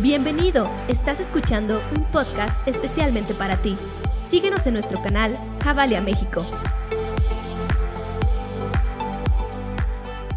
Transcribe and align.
Bienvenido, 0.00 0.70
estás 0.86 1.18
escuchando 1.18 1.82
un 1.96 2.04
podcast 2.12 2.56
especialmente 2.68 3.34
para 3.34 3.60
ti. 3.60 3.76
Síguenos 4.28 4.64
en 4.68 4.74
nuestro 4.74 5.02
canal 5.02 5.36
Javalia 5.64 6.00
México. 6.00 6.46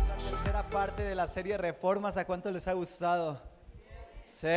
La 0.08 0.18
tercera 0.18 0.68
parte 0.68 1.04
de 1.04 1.14
la 1.14 1.28
serie 1.28 1.60
Reformas, 1.60 2.18
¿a 2.18 2.26
cuánto 2.26 2.50
les 2.50 2.68
ha 2.68 2.74
gustado? 2.74 3.40
¿Sí? 4.26 4.48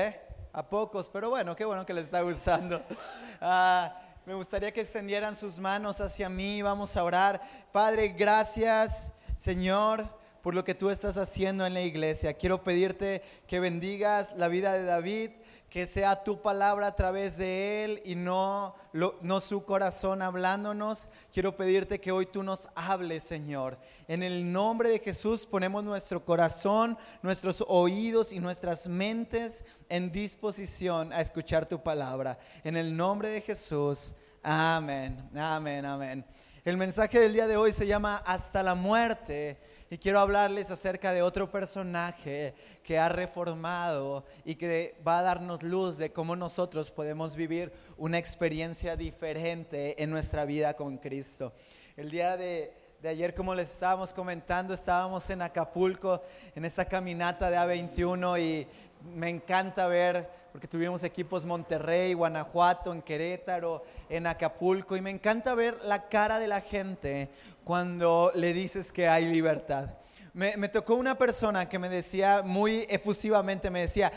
A 0.55 0.71
pocos, 0.71 1.11
pero 1.11 1.29
bueno, 1.29 1.55
qué 1.55 1.67
bueno 1.67 1.85
que 1.85 1.93
les 1.93 2.07
está 2.07 2.23
gustando. 2.23 2.83
Ah, 3.43 4.01
me 4.25 4.33
gustaría 4.33 4.73
que 4.73 4.81
extendieran 4.81 5.37
sus 5.37 5.59
manos 5.59 6.01
hacia 6.01 6.31
mí, 6.31 6.63
vamos 6.63 6.97
a 6.97 7.05
orar. 7.05 7.43
Padre, 7.73 8.09
gracias, 8.09 9.13
Señor 9.37 10.24
por 10.45 10.55
lo 10.55 10.63
que 10.63 10.75
tú 10.75 10.91
estás 10.91 11.17
haciendo 11.17 11.65
en 11.65 11.73
la 11.73 11.81
iglesia. 11.81 12.35
Quiero 12.35 12.63
pedirte 12.63 13.23
que 13.47 13.61
bendigas 13.61 14.35
la 14.37 14.49
vida 14.49 14.75
de 14.75 14.85
David, 14.85 15.31
que 15.71 15.87
sea 15.87 16.23
tu 16.23 16.43
palabra 16.43 16.89
a 16.89 16.95
través 16.95 17.39
de 17.39 17.83
él 17.83 18.03
y 18.05 18.15
no, 18.15 18.75
no 18.93 19.41
su 19.41 19.65
corazón 19.65 20.21
hablándonos. 20.21 21.09
Quiero 21.33 21.57
pedirte 21.57 21.99
que 21.99 22.13
hoy 22.13 22.27
tú 22.27 22.43
nos 22.43 22.69
hables, 22.75 23.23
Señor. 23.23 23.79
En 24.07 24.23
el 24.23 24.53
nombre 24.53 24.91
de 24.91 24.99
Jesús 24.99 25.47
ponemos 25.47 25.83
nuestro 25.83 26.23
corazón, 26.23 26.99
nuestros 27.23 27.65
oídos 27.67 28.31
y 28.31 28.39
nuestras 28.39 28.87
mentes 28.87 29.65
en 29.89 30.13
disposición 30.13 31.11
a 31.15 31.23
escuchar 31.23 31.65
tu 31.65 31.83
palabra. 31.83 32.39
En 32.65 32.77
el 32.77 32.95
nombre 32.95 33.31
de 33.31 33.41
Jesús. 33.41 34.13
Amén, 34.43 35.27
amén, 35.35 35.87
amén. 35.87 36.27
El 36.67 36.77
mensaje 36.77 37.19
del 37.19 37.33
día 37.33 37.47
de 37.47 37.57
hoy 37.57 37.73
se 37.73 37.87
llama 37.87 38.23
Hasta 38.27 38.63
la 38.63 38.75
muerte 38.75 39.59
y 39.95 39.99
quiero 39.99 40.19
hablarles 40.19 40.73
acerca 40.73 41.13
de 41.13 41.23
otro 41.23 41.53
personaje 41.53 42.53
que 42.83 42.99
ha 42.99 43.09
reformado 43.09 44.25
y 44.45 44.57
que 44.57 44.97
va 45.07 45.21
a 45.21 45.23
darnos 45.23 45.63
luz 45.63 45.97
de 45.97 46.11
cómo 46.11 46.35
nosotros 46.35 46.91
podemos 46.91 47.37
vivir 47.37 47.73
una 47.97 48.19
experiencia 48.19 48.97
diferente 48.97 50.03
en 50.03 50.11
nuestra 50.11 50.47
vida 50.47 50.75
con 50.75 50.99
Cristo. 50.99 51.53
El 51.97 52.11
día 52.11 52.37
de, 52.37 52.73
ayer, 53.05 53.37
como 53.37 53.55
les 53.55 53.71
estábamos 53.71 54.13
comentando, 54.13 54.75
estábamos 54.75 55.31
en 55.31 55.43
Acapulco, 55.43 56.21
en 56.57 56.65
esta 56.65 56.87
caminata 56.87 57.49
de 57.49 57.57
A21 57.57 58.41
y 58.43 58.67
me 59.15 59.29
encanta 59.29 59.87
ver, 59.87 60.29
porque 60.55 60.69
tuvimos 60.69 61.03
equipos 61.03 61.45
Monterrey, 61.45 62.15
Guanajuato, 62.15 62.93
en 62.93 63.03
Querétaro, 63.03 63.83
en 64.09 64.25
Acapulco, 64.29 64.97
y 64.97 65.01
me 65.01 65.11
encanta 65.11 65.53
ver 65.57 65.77
la 65.83 66.09
cara 66.09 66.39
de 66.39 66.47
la 66.47 66.61
gente 66.61 67.29
cuando 67.65 68.31
le 68.37 68.53
dices 68.53 68.93
que 68.93 69.09
hay 69.09 69.25
libertad. 69.25 69.89
Me, 70.33 70.69
tocó 70.69 70.95
una 70.95 71.19
persona 71.19 71.69
que 71.69 71.81
me 71.81 71.89
decía 71.89 72.43
muy 72.45 72.87
efusivamente, 72.89 73.69
me 73.69 73.81
decía, 73.81 74.13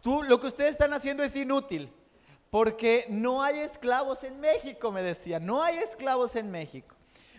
tú 0.00 0.24
lo 0.24 0.40
que 0.40 0.48
ustedes 0.48 0.72
están 0.72 0.92
haciendo 0.92 1.22
es 1.22 1.36
inútil, 1.36 1.92
porque 2.50 3.06
no 3.08 3.40
hay 3.40 3.60
esclavos 3.60 4.24
en 4.24 4.40
México, 4.40 4.90
me 4.90 5.04
decía, 5.04 5.38
no 5.38 5.62
hay 5.62 5.78
esclavos 5.78 6.34
en 6.34 6.50
México. 6.50 6.96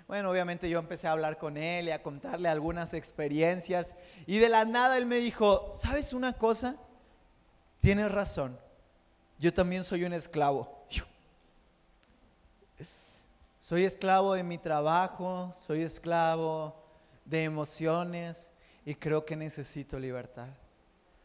Bueno, 0.07 0.31
obviamente 0.31 0.69
yo 0.69 0.79
empecé 0.79 1.09
a 1.09 1.11
hablar 1.11 1.37
con 1.37 1.57
él 1.57 1.89
y 1.89 1.91
a 1.91 2.01
contarle 2.01 2.47
algunas 2.47 2.93
experiencias 2.93 3.93
y 4.25 4.37
de 4.37 4.47
la 4.47 4.63
nada 4.63 4.97
él 4.97 5.05
me 5.05 5.17
dijo, 5.17 5.73
¿sabes 5.75 6.13
una 6.13 6.31
cosa? 6.31 6.77
Tienes 7.79 8.11
razón, 8.11 8.59
yo 9.39 9.53
también 9.53 9.83
soy 9.83 10.03
un 10.03 10.13
esclavo. 10.13 10.85
Soy 13.59 13.83
esclavo 13.83 14.33
de 14.33 14.43
mi 14.43 14.57
trabajo, 14.57 15.51
soy 15.53 15.81
esclavo 15.81 16.73
de 17.25 17.43
emociones 17.43 18.49
y 18.85 18.95
creo 18.95 19.25
que 19.25 19.35
necesito 19.35 19.99
libertad. 19.99 20.47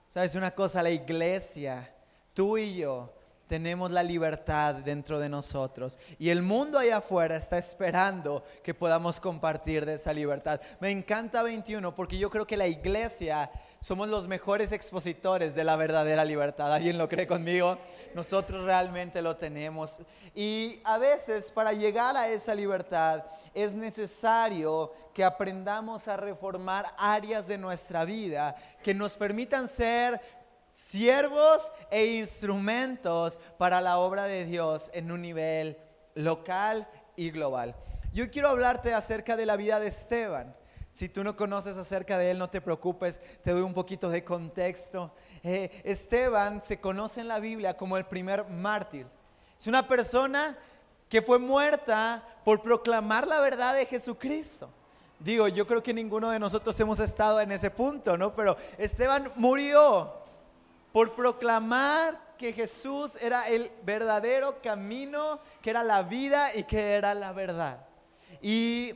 ¿Sabes 0.08 0.34
una 0.34 0.50
cosa? 0.50 0.82
La 0.82 0.90
iglesia, 0.90 1.94
tú 2.34 2.58
y 2.58 2.74
yo, 2.74 3.14
tenemos 3.46 3.90
la 3.90 4.02
libertad 4.02 4.76
dentro 4.76 5.18
de 5.18 5.28
nosotros 5.28 5.98
y 6.18 6.30
el 6.30 6.42
mundo 6.42 6.78
allá 6.78 6.96
afuera 6.96 7.36
está 7.36 7.58
esperando 7.58 8.42
que 8.62 8.74
podamos 8.74 9.20
compartir 9.20 9.86
de 9.86 9.94
esa 9.94 10.12
libertad. 10.12 10.60
Me 10.80 10.90
encanta 10.90 11.42
21 11.42 11.94
porque 11.94 12.18
yo 12.18 12.30
creo 12.30 12.46
que 12.46 12.56
la 12.56 12.66
iglesia 12.66 13.50
somos 13.82 14.08
los 14.08 14.28
mejores 14.28 14.70
expositores 14.70 15.56
de 15.56 15.64
la 15.64 15.74
verdadera 15.74 16.24
libertad. 16.24 16.72
¿Alguien 16.72 16.98
lo 16.98 17.08
cree 17.08 17.26
conmigo? 17.26 17.78
Nosotros 18.14 18.64
realmente 18.64 19.20
lo 19.22 19.36
tenemos. 19.36 19.98
Y 20.36 20.80
a 20.84 20.98
veces 20.98 21.50
para 21.50 21.72
llegar 21.72 22.16
a 22.16 22.28
esa 22.28 22.54
libertad 22.54 23.24
es 23.52 23.74
necesario 23.74 24.92
que 25.12 25.24
aprendamos 25.24 26.06
a 26.06 26.16
reformar 26.16 26.86
áreas 26.96 27.48
de 27.48 27.58
nuestra 27.58 28.04
vida 28.04 28.54
que 28.84 28.94
nos 28.94 29.16
permitan 29.16 29.66
ser 29.66 30.20
siervos 30.76 31.72
e 31.90 32.06
instrumentos 32.06 33.40
para 33.58 33.80
la 33.80 33.98
obra 33.98 34.26
de 34.26 34.44
Dios 34.44 34.92
en 34.94 35.10
un 35.10 35.22
nivel 35.22 35.76
local 36.14 36.86
y 37.16 37.32
global. 37.32 37.74
Yo 38.12 38.30
quiero 38.30 38.48
hablarte 38.48 38.94
acerca 38.94 39.36
de 39.36 39.46
la 39.46 39.56
vida 39.56 39.80
de 39.80 39.88
Esteban. 39.88 40.54
Si 40.92 41.08
tú 41.08 41.24
no 41.24 41.34
conoces 41.36 41.78
acerca 41.78 42.18
de 42.18 42.30
él, 42.30 42.38
no 42.38 42.50
te 42.50 42.60
preocupes, 42.60 43.22
te 43.42 43.52
doy 43.52 43.62
un 43.62 43.72
poquito 43.72 44.10
de 44.10 44.22
contexto. 44.22 45.10
Eh, 45.42 45.80
Esteban 45.84 46.62
se 46.62 46.80
conoce 46.80 47.22
en 47.22 47.28
la 47.28 47.40
Biblia 47.40 47.78
como 47.78 47.96
el 47.96 48.04
primer 48.04 48.46
mártir. 48.48 49.06
Es 49.58 49.66
una 49.66 49.88
persona 49.88 50.58
que 51.08 51.22
fue 51.22 51.38
muerta 51.38 52.22
por 52.44 52.60
proclamar 52.60 53.26
la 53.26 53.40
verdad 53.40 53.74
de 53.74 53.86
Jesucristo. 53.86 54.68
Digo, 55.18 55.48
yo 55.48 55.66
creo 55.66 55.82
que 55.82 55.94
ninguno 55.94 56.30
de 56.30 56.38
nosotros 56.38 56.78
hemos 56.78 56.98
estado 56.98 57.40
en 57.40 57.52
ese 57.52 57.70
punto, 57.70 58.18
¿no? 58.18 58.36
Pero 58.36 58.58
Esteban 58.76 59.32
murió 59.36 60.12
por 60.92 61.14
proclamar 61.14 62.20
que 62.36 62.52
Jesús 62.52 63.16
era 63.22 63.48
el 63.48 63.70
verdadero 63.82 64.60
camino, 64.60 65.40
que 65.62 65.70
era 65.70 65.82
la 65.84 66.02
vida 66.02 66.54
y 66.54 66.64
que 66.64 66.92
era 66.94 67.14
la 67.14 67.32
verdad. 67.32 67.86
Y 68.42 68.94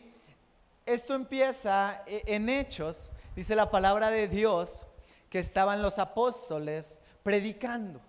esto 0.87 1.15
empieza 1.15 2.03
e, 2.07 2.23
en 2.27 2.49
Hechos, 2.49 3.11
dice 3.35 3.55
la 3.57 3.71
palabra 3.71 4.09
de 4.09 4.29
Dios, 4.29 4.87
que 5.29 5.41
estaban 5.41 5.83
los 5.83 5.99
apóstoles 5.99 7.01
predicando. 7.23 8.01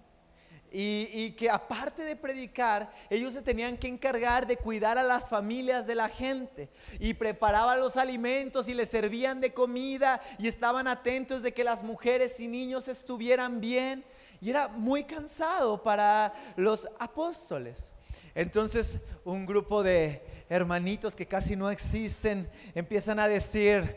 Y, 0.70 1.32
que 1.32 1.50
aparte 1.50 2.04
de 2.04 2.16
predicar, 2.16 2.92
ellos 3.10 3.34
se 3.34 3.42
tenían 3.42 3.78
que 3.78 3.88
encargar 3.88 4.46
de 4.46 4.58
cuidar 4.58 4.98
a 4.98 5.04
las 5.04 5.30
familias 5.30 5.88
de 5.88 5.96
la 5.96 6.10
gente. 6.10 6.70
Y 7.00 7.14
preparaban 7.14 7.80
los 7.80 7.96
alimentos 7.98 8.68
y 8.68 8.74
les 8.74 8.90
servían 8.90 9.40
de 9.40 9.54
comida 9.54 10.22
y 10.38 10.48
estaban 10.48 10.88
atentos 10.88 11.42
de 11.42 11.54
que 11.54 11.64
las 11.64 11.84
mujeres 11.84 12.40
y 12.40 12.48
niños 12.48 12.90
estuvieran 12.90 13.62
bien. 13.62 14.06
Y 14.42 14.50
era 14.50 14.68
muy 14.68 15.06
cansado 15.06 15.82
para 15.82 16.34
los 16.58 16.88
apóstoles. 17.00 17.92
Entonces 18.36 19.00
un 19.26 19.46
grupo 19.46 19.84
de 19.84 20.24
hermanitos 20.50 21.16
que 21.16 21.26
casi 21.26 21.56
no 21.56 21.70
existen 21.70 22.50
empiezan 22.76 23.20
a 23.20 23.28
decir, 23.28 23.96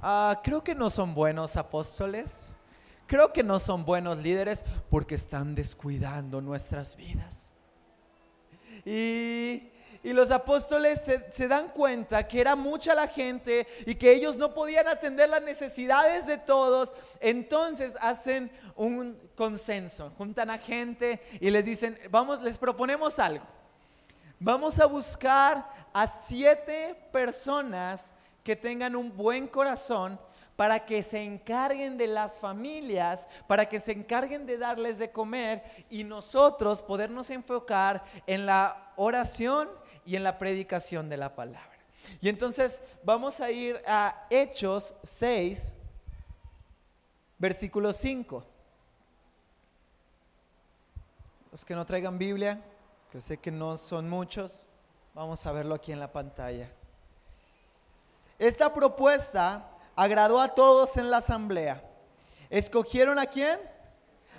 ah, 0.00 0.40
creo 0.42 0.64
que 0.64 0.74
no 0.74 0.90
son 0.90 1.14
buenos 1.14 1.56
apóstoles 1.56 2.56
Creo 3.06 3.32
que 3.32 3.44
no 3.44 3.60
son 3.60 3.84
buenos 3.84 4.18
líderes 4.18 4.64
porque 4.90 5.14
están 5.14 5.54
descuidando 5.54 6.40
nuestras 6.40 6.96
vidas. 6.96 7.52
Y, 8.84 9.70
los 10.12 10.30
apóstoles 10.30 11.00
se, 11.04 11.32
se, 11.32 11.48
dan 11.48 11.68
cuenta 11.68 12.28
que 12.28 12.40
era 12.40 12.54
mucha 12.54 12.94
la 12.94 13.08
gente 13.08 13.66
y 13.86 13.96
que 13.96 14.12
ellos 14.12 14.36
no 14.36 14.54
podían 14.54 14.86
atender 14.86 15.28
las 15.28 15.42
necesidades 15.42 16.26
de 16.26 16.38
todos. 16.38 16.94
Entonces 17.20 17.94
hacen 18.00 18.50
un 18.76 19.18
consenso, 19.34 20.12
juntan 20.16 20.50
a 20.50 20.58
gente 20.58 21.20
y 21.40 21.50
les 21.50 21.64
dicen, 21.64 21.98
vamos, 22.10 22.42
les 22.42 22.58
proponemos 22.58 23.18
algo. 23.18 23.44
Vamos 24.38 24.78
a 24.78 24.86
buscar 24.86 25.68
a 25.92 26.06
siete 26.06 26.94
personas 27.10 28.12
que 28.44 28.54
tengan 28.54 28.94
un 28.94 29.16
buen 29.16 29.48
corazón 29.48 30.20
para 30.56 30.84
que 30.84 31.02
se 31.02 31.22
encarguen 31.22 31.96
de 31.96 32.06
las 32.06 32.38
familias, 32.38 33.28
para 33.46 33.66
que 33.66 33.80
se 33.80 33.92
encarguen 33.92 34.46
de 34.46 34.58
darles 34.58 34.98
de 34.98 35.10
comer 35.10 35.62
y 35.90 36.04
nosotros 36.04 36.82
podernos 36.82 37.30
enfocar 37.30 38.04
en 38.26 38.46
la 38.46 38.92
oración 38.96 39.68
y 40.06 40.16
en 40.16 40.24
la 40.24 40.38
predicación 40.38 41.08
de 41.08 41.16
la 41.16 41.34
palabra. 41.34 41.76
Y 42.20 42.28
entonces 42.28 42.82
vamos 43.02 43.40
a 43.40 43.50
ir 43.50 43.80
a 43.86 44.26
Hechos 44.30 44.94
6, 45.02 45.74
versículo 47.38 47.92
5. 47.92 48.44
Los 51.52 51.64
que 51.64 51.74
no 51.74 51.84
traigan 51.84 52.18
Biblia, 52.18 52.62
que 53.10 53.20
sé 53.20 53.38
que 53.38 53.50
no 53.50 53.76
son 53.76 54.08
muchos, 54.08 54.66
vamos 55.14 55.44
a 55.46 55.52
verlo 55.52 55.74
aquí 55.74 55.92
en 55.92 56.00
la 56.00 56.12
pantalla. 56.12 56.70
Esta 58.38 58.72
propuesta 58.72 59.70
agradó 59.96 60.40
a 60.40 60.54
todos 60.54 60.96
en 60.98 61.10
la 61.10 61.18
asamblea. 61.18 61.82
¿Escogieron 62.50 63.18
a 63.18 63.26
quién? 63.26 63.58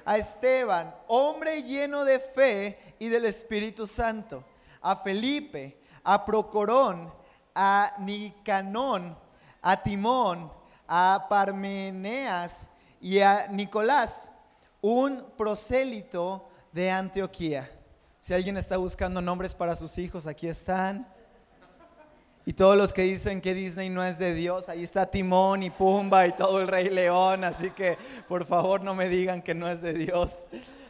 A 0.05 0.17
Esteban, 0.17 0.95
hombre 1.07 1.63
lleno 1.63 2.05
de 2.05 2.19
fe 2.19 2.95
y 2.99 3.09
del 3.09 3.25
Espíritu 3.25 3.87
Santo. 3.87 4.43
A 4.87 4.95
Felipe, 4.95 5.81
a 6.03 6.25
Procorón, 6.25 7.13
a 7.53 7.93
Nicanón, 7.99 9.17
a 9.61 9.83
Timón, 9.83 10.49
a 10.87 11.25
Parmeneas 11.29 12.69
y 13.01 13.19
a 13.19 13.47
Nicolás, 13.47 14.29
un 14.79 15.25
prosélito 15.37 16.47
de 16.71 16.89
Antioquía. 16.89 17.69
Si 18.21 18.33
alguien 18.33 18.55
está 18.55 18.77
buscando 18.77 19.21
nombres 19.21 19.53
para 19.53 19.75
sus 19.75 19.97
hijos, 19.97 20.25
aquí 20.25 20.47
están. 20.47 21.05
Y 22.45 22.53
todos 22.53 22.77
los 22.77 22.93
que 22.93 23.01
dicen 23.01 23.41
que 23.41 23.53
Disney 23.53 23.89
no 23.89 24.05
es 24.05 24.17
de 24.17 24.33
Dios, 24.33 24.69
ahí 24.69 24.85
está 24.85 25.05
Timón 25.05 25.63
y 25.63 25.69
Pumba 25.69 26.27
y 26.27 26.31
todo 26.31 26.61
el 26.61 26.69
Rey 26.69 26.89
León, 26.89 27.43
así 27.43 27.71
que 27.71 27.97
por 28.29 28.45
favor 28.45 28.81
no 28.81 28.95
me 28.95 29.09
digan 29.09 29.41
que 29.41 29.53
no 29.53 29.69
es 29.69 29.81
de 29.81 29.91
Dios. 29.91 30.45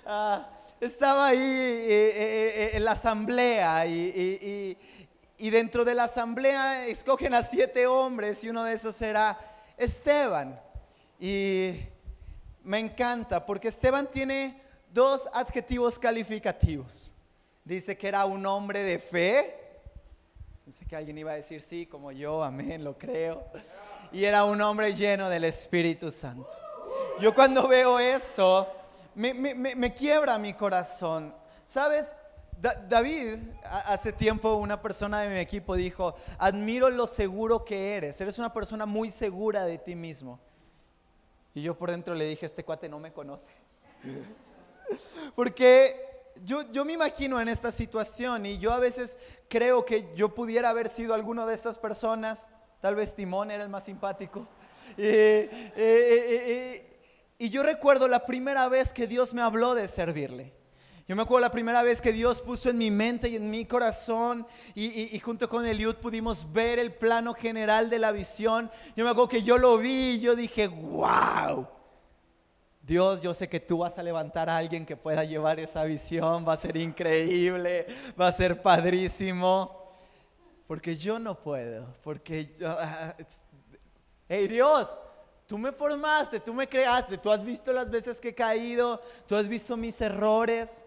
Ah, 0.10 0.48
estaba 0.80 1.28
ahí 1.28 1.38
eh, 1.38 1.90
eh, 1.90 2.54
eh, 2.56 2.70
en 2.76 2.86
la 2.86 2.94
asamblea 2.94 3.86
y, 3.86 4.78
dentro 5.38 5.84
de 5.84 5.94
la 5.96 6.06
asamblea 6.06 6.88
escogen 6.88 7.34
a 7.34 7.44
siete 7.44 7.88
hombres 7.88 8.42
y 8.42 8.50
uno 8.50 8.64
de 8.64 8.74
esos 8.74 9.02
era 9.02 9.38
Esteban. 9.76 10.58
Y 11.20 11.74
me 12.64 12.80
encanta 12.80 13.46
porque 13.46 13.68
Esteban 13.68 14.08
tiene 14.08 14.62
dos 14.94 15.28
adjetivos 15.34 16.00
calificativos. 16.00 17.12
Dice 17.66 17.98
que 17.98 18.08
era 18.08 18.24
un 18.24 18.46
hombre 18.46 18.84
de 18.84 19.00
fe. 19.00 19.60
Dice 20.66 20.86
que 20.86 20.96
alguien 20.96 21.18
iba 21.18 21.34
a 21.34 21.36
decir 21.36 21.62
sí, 21.62 21.86
como 21.86 22.14
yo, 22.14 22.46
amén, 22.46 22.82
lo 22.82 22.98
creo. 22.98 23.44
Y 24.14 24.24
era 24.24 24.46
un 24.46 24.62
hombre 24.62 24.96
lleno 24.96 25.28
del 25.28 25.44
Espíritu 25.44 26.14
Santo. 26.14 26.48
Yo 27.20 27.36
cuando 27.36 27.68
veo 27.68 28.00
esto, 28.00 28.77
me, 29.18 29.34
me 29.34 29.94
quiebra 29.94 30.38
mi 30.38 30.54
corazón. 30.54 31.34
¿Sabes? 31.68 32.16
David, 32.90 33.38
hace 33.86 34.12
tiempo 34.12 34.56
una 34.56 34.82
persona 34.82 35.22
de 35.22 35.30
mi 35.30 35.40
equipo 35.40 35.76
dijo, 35.76 36.16
admiro 36.40 36.90
lo 36.90 37.06
seguro 37.06 37.64
que 37.64 37.96
eres, 37.96 38.20
eres 38.20 38.40
una 38.40 38.52
persona 38.52 38.88
muy 38.88 39.12
segura 39.12 39.64
de 39.66 39.78
ti 39.78 39.96
mismo. 39.96 40.40
Y 41.54 41.62
yo 41.62 41.78
por 41.78 41.92
dentro 41.92 42.16
le 42.16 42.26
dije, 42.26 42.48
este 42.48 42.64
cuate 42.64 42.90
no 42.90 43.00
me 43.00 43.14
conoce. 43.14 43.52
Porque 45.36 46.32
yo, 46.44 46.64
yo 46.72 46.84
me 46.84 46.94
imagino 46.94 47.40
en 47.40 47.48
esta 47.48 47.72
situación 47.72 48.46
y 48.48 48.58
yo 48.58 48.72
a 48.72 48.80
veces 48.80 49.20
creo 49.50 49.86
que 49.86 50.12
yo 50.16 50.34
pudiera 50.34 50.70
haber 50.70 50.90
sido 50.90 51.14
alguno 51.14 51.46
de 51.46 51.54
estas 51.54 51.78
personas, 51.78 52.48
tal 52.82 52.96
vez 52.96 53.14
Timón 53.14 53.52
era 53.52 53.62
el 53.64 53.70
más 53.70 53.84
simpático. 53.84 54.48
Y 57.40 57.50
yo 57.50 57.64
recuerdo 57.64 58.08
la 58.08 58.26
primera 58.26 58.68
vez 58.68 58.94
que 58.94 59.08
Dios 59.08 59.34
me 59.34 59.42
habló 59.42 59.76
de 59.76 59.88
servirle. 59.88 60.54
Yo 61.08 61.16
me 61.16 61.22
acuerdo 61.22 61.42
la 61.42 61.52
primera 61.52 61.84
vez 61.84 62.02
que 62.02 62.12
Dios 62.12 62.42
puso 62.42 62.70
en 62.70 62.78
mi 62.78 62.92
mente 62.92 63.30
y 63.30 63.38
en 63.38 63.50
mi 63.50 63.64
corazón 63.64 64.46
y, 64.76 65.18
junto 65.20 65.48
con 65.48 65.66
Eliud 65.66 65.96
pudimos 65.96 66.52
ver 66.52 66.80
el 66.80 66.94
plano 66.94 67.34
general 67.34 67.90
de 67.90 67.98
la 67.98 68.12
visión. 68.12 68.70
Yo 68.94 69.06
me 69.06 69.12
acuerdo 69.12 69.30
que 69.30 69.42
yo 69.42 69.58
lo 69.58 69.78
vi 69.78 70.16
y 70.16 70.20
yo 70.20 70.36
dije, 70.36 70.68
wow. 70.68 71.66
Dios, 72.82 73.22
yo 73.22 73.34
sé 73.34 73.48
que 73.48 73.62
tú 73.62 73.78
vas 73.78 73.98
a 73.98 74.04
levantar 74.04 74.50
a 74.50 74.58
alguien 74.58 74.86
que 74.86 74.98
pueda 74.98 75.24
llevar 75.24 75.62
esa 75.62 75.86
visión, 75.86 76.46
va 76.46 76.54
a 76.54 76.58
ser 76.58 76.76
increíble, 76.76 77.88
va 78.20 78.28
a 78.28 78.32
ser 78.32 78.62
padrísimo, 78.62 79.94
porque 80.68 80.98
yo 80.98 81.20
no 81.20 81.36
puedo, 81.36 81.86
porque, 82.04 82.58
hey 84.28 84.48
Dios, 84.48 84.98
tú 85.48 85.58
me 85.58 85.72
formaste, 85.72 86.40
tú 86.40 86.54
me 86.54 86.70
creaste, 86.70 87.18
tú 87.18 87.32
has 87.32 87.44
visto 87.44 87.74
las 87.74 87.90
veces 87.90 88.22
que 88.22 88.30
he 88.30 88.36
caído, 88.36 89.02
tú 89.26 89.36
has 89.36 89.48
visto 89.48 89.76
mis 89.76 90.00
errores, 90.02 90.86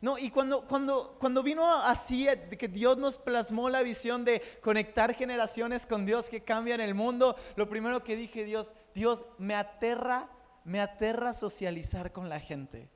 no, 0.00 0.16
y 0.16 0.30
cuando, 0.30 0.62
cuando, 0.62 1.16
cuando 1.18 1.42
vino 1.42 1.74
así, 1.74 2.26
de 2.26 2.56
que 2.56 2.68
Dios 2.68 2.96
nos 2.98 3.18
plasmó 3.18 3.68
la 3.68 3.82
visión 3.82 4.24
de 4.24 4.40
conectar 4.62 5.12
generaciones 5.14 5.86
con 5.86 6.06
Dios 6.06 6.28
que 6.28 6.44
cambian 6.44 6.80
el 6.80 6.94
mundo, 6.94 7.36
lo 7.56 7.68
primero 7.68 8.04
que 8.04 8.14
dije, 8.14 8.44
Dios, 8.44 8.74
Dios, 8.94 9.26
me 9.38 9.56
aterra, 9.56 10.28
me 10.64 10.80
aterra 10.80 11.34
socializar 11.34 12.12
con 12.12 12.28
la 12.28 12.38
gente. 12.38 12.88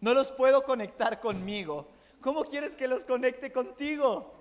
No 0.00 0.14
los 0.14 0.32
puedo 0.32 0.64
conectar 0.64 1.20
conmigo. 1.20 1.88
¿Cómo 2.22 2.44
quieres 2.44 2.74
que 2.74 2.88
los 2.88 3.04
conecte 3.04 3.52
contigo? 3.52 4.32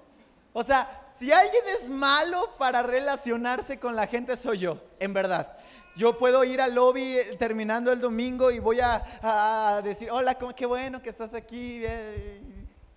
O 0.54 0.63
sea, 0.63 1.10
si 1.18 1.34
alguien 1.34 1.63
es 1.68 1.90
malo 1.90 2.56
para 2.57 2.81
relacionarse 2.81 3.78
con 3.78 3.96
la 3.96 4.07
gente, 4.07 4.38
soy 4.38 4.60
yo, 4.60 4.81
en 5.00 5.13
verdad. 5.13 5.57
Yo 6.00 6.18
puedo 6.18 6.46
ir 6.46 6.62
al 6.62 6.75
lobby 6.75 7.18
eh, 7.18 7.36
terminando 7.38 7.92
el 7.92 8.00
domingo 8.00 8.51
y 8.51 8.60
voy 8.60 8.80
a, 8.80 9.81
decir, 9.84 10.10
hola, 10.10 10.34
qué 10.56 10.66
bueno 10.66 11.01
que 11.01 11.10
estás 11.10 11.34
aquí. 11.34 11.81
Eh, 11.84 12.42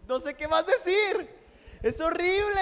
no 0.06 0.20
sé 0.20 0.34
qué 0.34 0.46
más 0.46 0.64
decir. 0.64 1.28
Es 1.82 2.00
horrible, 2.00 2.60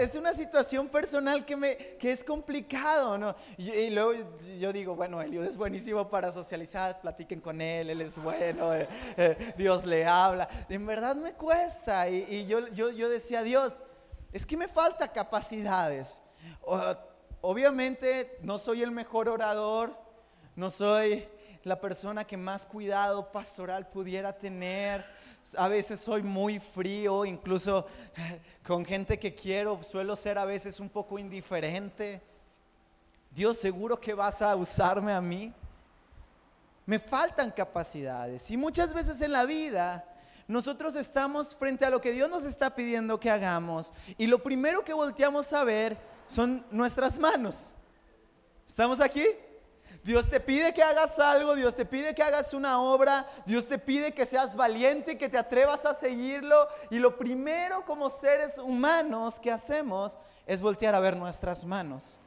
es 0.00 0.14
una 0.14 0.32
situación 0.32 0.88
personal 0.88 1.44
que, 1.44 1.56
me, 1.56 1.76
que 1.98 2.10
es 2.10 2.24
complicado, 2.24 3.18
¿no? 3.18 3.36
Y, 3.58 3.90
luego 3.90 4.14
yo 4.58 4.72
digo, 4.72 4.96
bueno, 4.96 5.20
Eliud 5.20 5.44
es 5.44 5.58
buenísimo 5.58 6.08
para 6.08 6.32
socializar, 6.32 6.98
platiquen 7.02 7.42
con 7.42 7.60
él, 7.60 7.90
él 7.90 8.00
es 8.00 8.16
bueno, 8.16 8.74
eh, 8.74 9.54
Dios 9.58 9.84
le 9.84 10.06
habla. 10.06 10.48
En 10.70 10.86
verdad 10.86 11.16
me 11.16 11.34
cuesta 11.34 12.08
y, 12.08 12.46
yo, 12.46 12.66
yo, 12.68 12.88
yo, 12.88 13.10
decía, 13.10 13.42
Dios, 13.42 13.82
es 14.32 14.46
que 14.46 14.56
me 14.56 14.68
falta 14.68 15.12
capacidades. 15.12 16.22
Obviamente 17.44 18.38
no 18.40 18.56
soy 18.56 18.84
el 18.84 18.92
mejor 18.92 19.28
orador, 19.28 19.96
no 20.54 20.70
soy 20.70 21.26
la 21.64 21.80
persona 21.80 22.24
que 22.24 22.36
más 22.36 22.64
cuidado 22.64 23.32
pastoral 23.32 23.88
pudiera 23.88 24.32
tener. 24.32 25.04
A 25.56 25.66
veces 25.66 25.98
soy 25.98 26.22
muy 26.22 26.60
frío, 26.60 27.24
incluso 27.24 27.88
con 28.64 28.84
gente 28.84 29.18
que 29.18 29.34
quiero 29.34 29.82
suelo 29.82 30.14
ser 30.14 30.38
a 30.38 30.44
veces 30.44 30.78
un 30.78 30.88
poco 30.88 31.18
indiferente. 31.18 32.22
Dios, 33.32 33.58
seguro 33.58 34.00
que 34.00 34.14
vas 34.14 34.40
a 34.40 34.54
usarme 34.54 35.12
a 35.12 35.20
mí. 35.20 35.52
Me 36.86 37.00
faltan 37.00 37.50
capacidades 37.50 38.52
y 38.52 38.56
muchas 38.56 38.94
veces 38.94 39.20
en 39.20 39.32
la 39.32 39.46
vida 39.46 40.04
nosotros 40.46 40.94
estamos 40.94 41.56
frente 41.56 41.84
a 41.84 41.90
lo 41.90 42.00
que 42.00 42.12
Dios 42.12 42.30
nos 42.30 42.44
está 42.44 42.72
pidiendo 42.76 43.18
que 43.18 43.30
hagamos 43.30 43.92
y 44.16 44.28
lo 44.28 44.42
primero 44.44 44.84
que 44.84 44.92
volteamos 44.92 45.52
a 45.52 45.64
ver 45.64 46.11
son 46.26 46.64
nuestras 46.70 47.18
manos. 47.18 47.70
¿Estamos 48.66 49.00
aquí? 49.00 49.24
Dios 50.04 50.28
te 50.28 50.40
pide 50.40 50.74
que 50.74 50.82
hagas 50.82 51.18
algo, 51.20 51.54
Dios 51.54 51.76
te 51.76 51.84
pide 51.84 52.14
que 52.14 52.24
hagas 52.24 52.54
una 52.54 52.80
obra, 52.80 53.24
Dios 53.46 53.68
te 53.68 53.78
pide 53.78 54.12
que 54.12 54.26
seas 54.26 54.56
valiente, 54.56 55.16
que 55.16 55.28
te 55.28 55.38
atrevas 55.38 55.86
a 55.86 55.94
seguirlo. 55.94 56.66
Y 56.90 56.98
lo 56.98 57.16
primero 57.16 57.84
como 57.84 58.10
seres 58.10 58.58
humanos 58.58 59.38
que 59.38 59.52
hacemos 59.52 60.18
es 60.44 60.60
voltear 60.60 60.96
a 60.96 61.00
ver 61.00 61.16
nuestras 61.16 61.64
manos. 61.64 62.18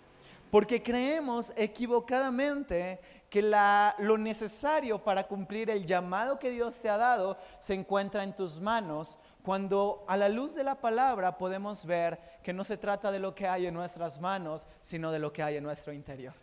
Porque 0.51 0.81
creemos 0.81 1.51
equivocadamente 1.57 3.01
que 3.29 3.41
lo 3.41 4.17
necesario 4.17 5.03
para 5.03 5.25
cumplir 5.25 5.69
el 5.69 5.85
llamado 5.85 6.39
que 6.39 6.51
Dios 6.51 6.79
te 6.79 6.89
ha 6.89 6.95
dado 6.95 7.37
se 7.59 7.73
encuentra 7.73 8.23
en 8.23 8.33
tus 8.33 8.61
manos, 8.61 9.17
cuando 9.45 10.03
a 10.07 10.17
la 10.17 10.27
luz 10.27 10.55
de 10.55 10.63
la 10.63 10.81
palabra 10.81 11.37
podemos 11.37 11.85
ver 11.85 12.19
que 12.41 12.51
no 12.51 12.63
se 12.63 12.77
trata 12.77 13.11
de 13.11 13.19
lo 13.19 13.35
que 13.35 13.47
hay 13.47 13.67
en 13.67 13.75
nuestras 13.75 14.19
manos, 14.19 14.67
sino 14.81 15.11
de 15.11 15.19
lo 15.19 15.31
que 15.31 15.43
hay 15.43 15.57
en 15.57 15.63
nuestro 15.63 15.93
interior. 15.93 16.33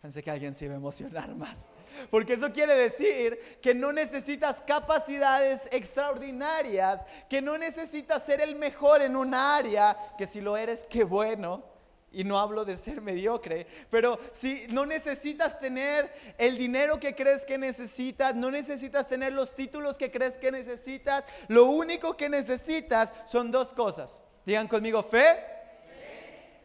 Pensé 0.00 0.22
que 0.22 0.30
alguien 0.30 0.54
se 0.54 0.64
iba 0.64 0.72
a 0.72 0.78
emocionar 0.78 1.34
más. 1.34 1.68
Porque 2.10 2.32
eso 2.32 2.50
quiere 2.50 2.74
decir 2.74 3.58
que 3.60 3.74
no 3.74 3.92
necesitas 3.92 4.62
capacidades 4.66 5.68
extraordinarias, 5.70 7.06
que 7.28 7.42
no 7.42 7.58
necesitas 7.58 8.22
ser 8.22 8.40
el 8.40 8.56
mejor 8.56 9.02
en 9.02 9.16
un 9.16 9.34
área, 9.34 9.94
que 10.16 10.26
si 10.26 10.40
lo 10.40 10.56
eres, 10.56 10.86
qué 10.88 11.04
bueno 11.04 11.73
y 12.14 12.24
no 12.24 12.38
hablo 12.38 12.64
de 12.64 12.76
ser 12.76 13.00
mediocre, 13.00 13.66
pero 13.90 14.18
si 14.32 14.66
no 14.70 14.86
necesitas 14.86 15.58
tener 15.58 16.12
el 16.38 16.56
dinero 16.56 16.98
que 17.00 17.14
crees 17.14 17.44
que 17.44 17.58
necesitas, 17.58 18.34
no 18.34 18.50
necesitas 18.50 19.06
tener 19.06 19.32
los 19.32 19.54
títulos 19.54 19.98
que 19.98 20.10
crees 20.10 20.38
que 20.38 20.50
necesitas, 20.50 21.24
lo 21.48 21.66
único 21.66 22.16
que 22.16 22.28
necesitas 22.28 23.12
son 23.26 23.50
dos 23.50 23.74
cosas. 23.74 24.22
Digan 24.46 24.68
conmigo 24.68 25.02
fe, 25.02 25.54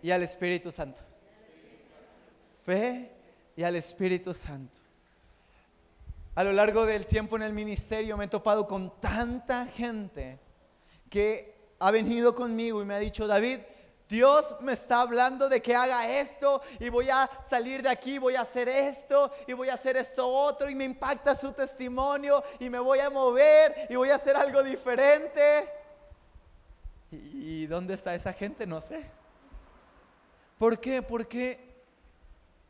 y 0.01 0.11
al 0.11 0.23
Espíritu 0.23 0.71
Santo. 0.71 1.01
Fe 2.65 3.11
y 3.55 3.63
al 3.63 3.75
Espíritu 3.75 4.33
Santo. 4.33 4.79
A 6.35 6.43
lo 6.43 6.53
largo 6.53 6.85
del 6.85 7.05
tiempo 7.05 7.35
en 7.35 7.43
el 7.43 7.53
ministerio 7.53 8.15
me 8.15 8.25
he 8.25 8.27
topado 8.29 8.67
con 8.67 9.01
tanta 9.01 9.65
gente 9.65 10.39
que 11.09 11.53
ha 11.79 11.91
venido 11.91 12.35
conmigo 12.35 12.81
y 12.81 12.85
me 12.85 12.93
ha 12.93 12.99
dicho, 12.99 13.27
David, 13.27 13.59
Dios 14.09 14.55
me 14.61 14.73
está 14.73 15.01
hablando 15.01 15.47
de 15.47 15.61
que 15.61 15.75
haga 15.75 16.09
esto 16.19 16.63
y 16.79 16.89
voy 16.89 17.11
a 17.11 17.29
salir 17.47 17.83
de 17.83 17.89
aquí, 17.89 18.17
voy 18.17 18.33
a 18.33 18.41
hacer 18.41 18.67
esto 18.67 19.31
y 19.45 19.53
voy 19.53 19.69
a 19.69 19.75
hacer 19.75 19.97
esto 19.97 20.27
otro 20.27 20.67
y 20.67 20.73
me 20.73 20.83
impacta 20.83 21.35
su 21.35 21.53
testimonio 21.53 22.43
y 22.59 22.71
me 22.71 22.79
voy 22.79 22.97
a 22.99 23.11
mover 23.11 23.85
y 23.87 23.95
voy 23.95 24.09
a 24.09 24.15
hacer 24.15 24.35
algo 24.35 24.63
diferente. 24.63 25.69
¿Y 27.11 27.67
dónde 27.67 27.93
está 27.93 28.15
esa 28.15 28.33
gente? 28.33 28.65
No 28.65 28.81
sé. 28.81 29.05
¿Por 30.57 30.79
qué? 30.79 31.03
Porque 31.03 31.83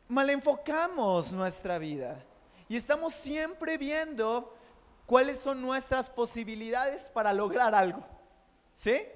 mal 0.08 0.28
enfocamos 0.28 1.32
nuestra 1.32 1.78
vida 1.78 2.22
y 2.68 2.76
estamos 2.76 3.14
siempre 3.14 3.78
viendo 3.78 4.54
cuáles 5.06 5.38
son 5.38 5.62
nuestras 5.62 6.10
posibilidades 6.10 7.08
para 7.08 7.32
lograr 7.32 7.74
algo. 7.74 8.04
¿Sí? 8.74 9.06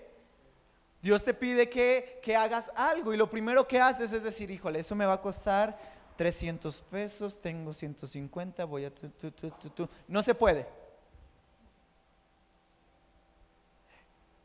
Dios 1.04 1.22
te 1.22 1.34
pide 1.34 1.68
que, 1.68 2.34
hagas 2.34 2.72
algo 2.74 3.12
y 3.12 3.18
lo 3.18 3.28
primero 3.28 3.68
que 3.68 3.78
haces 3.78 4.10
es 4.10 4.22
decir, 4.22 4.50
híjole, 4.50 4.78
eso 4.78 4.94
me 4.94 5.04
va 5.04 5.12
a 5.12 5.20
costar 5.20 5.78
300 6.16 6.80
pesos, 6.80 7.42
tengo 7.42 7.74
150, 7.74 8.64
voy 8.64 8.86
a... 8.86 8.90
Tu, 8.90 9.10
tu, 9.10 9.42
tu. 9.50 9.88
No 10.08 10.22
se 10.22 10.34
puede. 10.34 10.66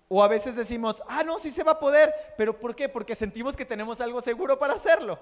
O 0.10 0.22
a 0.22 0.28
veces 0.28 0.54
decimos, 0.54 1.02
ah, 1.08 1.24
no, 1.24 1.40
sí 1.40 1.50
se 1.50 1.64
va 1.64 1.72
a 1.72 1.80
poder, 1.80 2.14
pero 2.36 2.60
¿por 2.60 2.76
qué? 2.76 2.90
Porque 2.90 3.16
sentimos 3.16 3.56
que 3.56 3.64
tenemos 3.64 4.02
algo 4.02 4.22
seguro 4.22 4.60
para 4.60 4.74
hacerlo. 4.74 5.18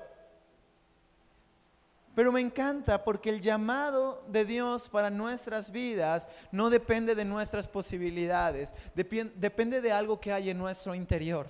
Pero 2.17 2.31
me 2.31 2.41
encanta 2.41 3.03
porque 3.03 3.29
el 3.29 3.41
llamado 3.41 4.23
de 4.27 4.43
Dios 4.43 4.89
para 4.89 5.11
nuestras 5.11 5.69
vidas 5.69 6.27
no 6.51 6.71
depende 6.71 7.13
de 7.13 7.23
nuestras 7.23 7.67
posibilidades, 7.67 8.73
depende 8.95 9.81
de 9.81 9.91
algo 9.91 10.19
que 10.19 10.33
hay 10.33 10.49
en 10.49 10.57
nuestro 10.57 10.95
interior, 10.95 11.47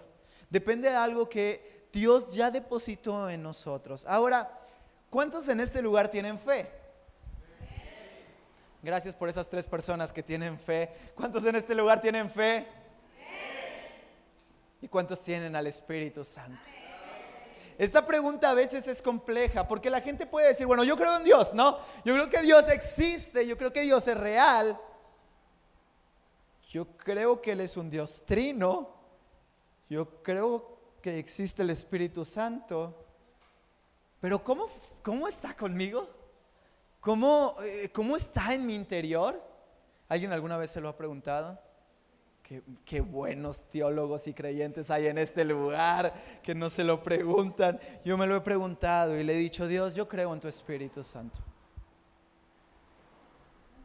depende 0.49 0.89
de 0.89 0.95
algo 0.97 1.29
que 1.29 1.87
Dios 1.93 2.33
ya 2.33 2.51
depositó 2.51 3.29
en 3.29 3.43
nosotros. 3.43 4.03
Ahora, 4.09 4.59
¿cuántos 5.09 5.47
en 5.47 5.61
este 5.61 5.81
lugar 5.81 6.09
tienen 6.09 6.37
fe? 6.37 6.69
Gracias 8.83 9.15
por 9.15 9.29
esas 9.29 9.49
tres 9.49 9.69
personas 9.69 10.11
que 10.11 10.21
tienen 10.21 10.59
fe. 10.59 10.93
¿Cuántos 11.15 11.45
en 11.45 11.55
este 11.55 11.75
lugar 11.75 12.01
tienen 12.01 12.29
fe? 12.29 12.67
¿Y 14.81 14.89
cuántos 14.89 15.23
tienen 15.23 15.55
al 15.55 15.67
Espíritu 15.67 16.25
Santo? 16.25 16.59
Esta 17.77 18.05
pregunta 18.05 18.49
a 18.49 18.55
veces 18.55 18.87
es 18.87 19.01
compleja 19.03 19.67
porque 19.67 19.91
la 19.91 20.01
gente 20.01 20.25
puede 20.25 20.47
decir, 20.47 20.65
bueno, 20.65 20.83
yo 20.83 20.97
creo 20.97 21.17
en 21.17 21.23
Dios, 21.23 21.53
¿no? 21.53 21.77
Yo 22.03 22.13
creo 22.15 22.29
que 22.29 22.41
Dios 22.41 22.67
existe, 22.69 23.45
yo 23.45 23.55
creo 23.55 23.71
que 23.71 23.81
Dios 23.81 24.07
es 24.07 24.17
real. 24.17 24.79
Yo 26.69 26.85
creo 26.97 27.39
que 27.39 27.51
Él 27.51 27.61
es 27.61 27.77
un 27.77 27.89
Dios 27.89 28.23
trino. 28.25 28.89
Yo 29.89 30.23
creo 30.23 30.77
que 31.01 31.19
existe 31.19 31.61
el 31.61 31.69
Espíritu 31.69 32.25
Santo. 32.25 33.05
Pero 34.19 34.43
¿cómo, 34.43 34.67
cómo 35.03 35.27
está 35.27 35.55
conmigo? 35.55 36.09
¿Cómo, 36.99 37.53
eh, 37.63 37.89
¿Cómo 37.93 38.17
está 38.17 38.53
en 38.53 38.65
mi 38.65 38.73
interior? 38.73 39.39
¿Alguien 40.09 40.33
alguna 40.33 40.57
vez 40.57 40.71
se 40.71 40.81
lo 40.81 40.89
ha 40.89 40.97
preguntado? 40.97 41.59
Qué, 42.85 43.01
buenos 43.01 43.67
teólogos 43.67 44.25
y 44.27 44.33
creyentes 44.33 44.89
hay 44.89 45.07
en 45.07 45.17
este 45.17 45.43
lugar 45.43 46.13
que 46.41 46.55
no 46.55 46.69
se 46.69 46.85
lo 46.85 47.03
preguntan. 47.03 47.77
Yo 48.05 48.17
me 48.17 48.25
lo 48.25 48.37
he 48.37 48.41
preguntado 48.41 49.19
y 49.19 49.23
le 49.25 49.33
he 49.33 49.37
dicho, 49.37 49.67
Dios, 49.67 49.93
yo 49.93 50.07
creo 50.07 50.33
en 50.33 50.39
tu 50.39 50.47
Espíritu 50.47 51.03
Santo. 51.03 51.41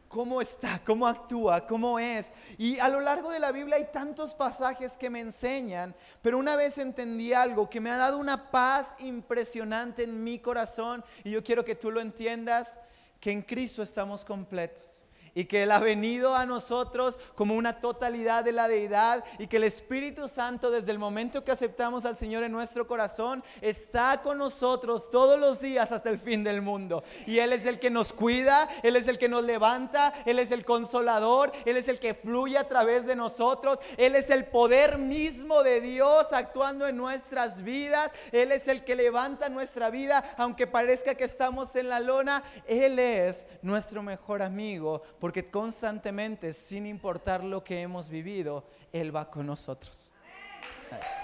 ¿Cómo 0.07 0.41
está? 0.41 0.81
¿Cómo 0.85 1.05
actúa? 1.05 1.67
¿Cómo 1.67 1.99
es? 1.99 2.31
Y 2.57 2.79
a 2.79 2.87
lo 2.87 3.01
largo 3.01 3.31
de 3.31 3.39
la 3.39 3.51
Biblia 3.51 3.75
hay 3.75 3.87
tantos 3.91 4.33
pasajes 4.33 4.95
que 4.95 5.09
me 5.09 5.19
enseñan, 5.19 5.93
pero 6.21 6.37
una 6.37 6.55
vez 6.55 6.77
entendí 6.77 7.33
algo 7.33 7.69
que 7.69 7.81
me 7.81 7.91
ha 7.91 7.97
dado 7.97 8.17
una 8.17 8.49
paz 8.49 8.95
impresionante 8.99 10.03
en 10.03 10.23
mi 10.23 10.39
corazón 10.39 11.03
y 11.25 11.31
yo 11.31 11.43
quiero 11.43 11.65
que 11.65 11.75
tú 11.75 11.91
lo 11.91 11.99
entiendas, 11.99 12.79
que 13.19 13.31
en 13.31 13.41
Cristo 13.41 13.83
estamos 13.83 14.23
completos 14.23 15.02
y 15.35 15.45
que 15.45 15.63
Él 15.63 15.71
ha 15.71 15.79
venido 15.79 16.35
a 16.35 16.45
nosotros 16.45 17.19
como 17.35 17.55
una 17.55 17.79
totalidad 17.79 18.43
de 18.43 18.51
la 18.51 18.67
deidad 18.67 19.23
y 19.39 19.47
que 19.47 19.57
el 19.57 19.63
Espíritu 19.63 20.27
Santo 20.27 20.71
desde 20.71 20.91
el 20.91 20.99
momento 20.99 21.43
que 21.43 21.51
aceptamos 21.51 22.05
al 22.05 22.17
Señor 22.17 22.43
en 22.43 22.51
nuestro 22.51 22.87
corazón 22.87 23.43
está 23.61 24.21
con 24.21 24.37
nosotros 24.37 25.09
todos 25.09 25.39
los 25.39 25.59
días 25.59 25.91
hasta 25.91 26.09
el 26.09 26.19
fin 26.19 26.43
del 26.43 26.61
mundo. 26.61 27.03
Y 27.25 27.39
Él 27.39 27.53
es 27.53 27.65
el 27.65 27.79
que 27.79 27.89
nos 27.89 28.13
cuida, 28.13 28.67
Él 28.83 28.95
es 28.95 29.07
el 29.07 29.17
que 29.17 29.29
nos 29.29 29.43
levanta, 29.43 30.13
Él 30.25 30.39
es 30.39 30.51
el 30.51 30.65
consolador, 30.65 31.51
Él 31.65 31.77
es 31.77 31.87
el 31.87 31.99
que 31.99 32.13
fluye 32.13 32.57
a 32.57 32.67
través 32.67 33.05
de 33.05 33.15
nosotros, 33.15 33.79
Él 33.97 34.15
es 34.15 34.29
el 34.29 34.45
poder 34.45 34.97
mismo 34.97 35.63
de 35.63 35.81
Dios 35.81 36.27
actuando 36.31 36.87
en 36.87 36.97
nuestras 36.97 37.63
vidas, 37.63 38.11
Él 38.31 38.51
es 38.51 38.67
el 38.67 38.83
que 38.83 38.95
levanta 38.95 39.49
nuestra 39.49 39.89
vida 39.89 40.23
aunque 40.37 40.67
parezca 40.67 41.15
que 41.15 41.23
estamos 41.23 41.75
en 41.75 41.89
la 41.89 41.99
lona, 41.99 42.43
Él 42.67 42.99
es 42.99 43.47
nuestro 43.61 44.03
mejor 44.03 44.41
amigo 44.41 45.01
porque 45.23 45.49
constantemente, 45.49 46.51
sin 46.51 46.85
importar 46.85 47.45
lo 47.45 47.63
que 47.63 47.81
hemos 47.81 48.09
vivido, 48.09 48.65
Él 48.91 49.15
va 49.15 49.31
con 49.31 49.47
nosotros. 49.47 50.11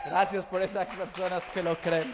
Gracias 0.05 0.45
por 0.45 0.61
esas 0.61 0.87
personas 0.95 1.43
que 1.53 1.61
lo 1.61 1.75
creen. 1.81 2.09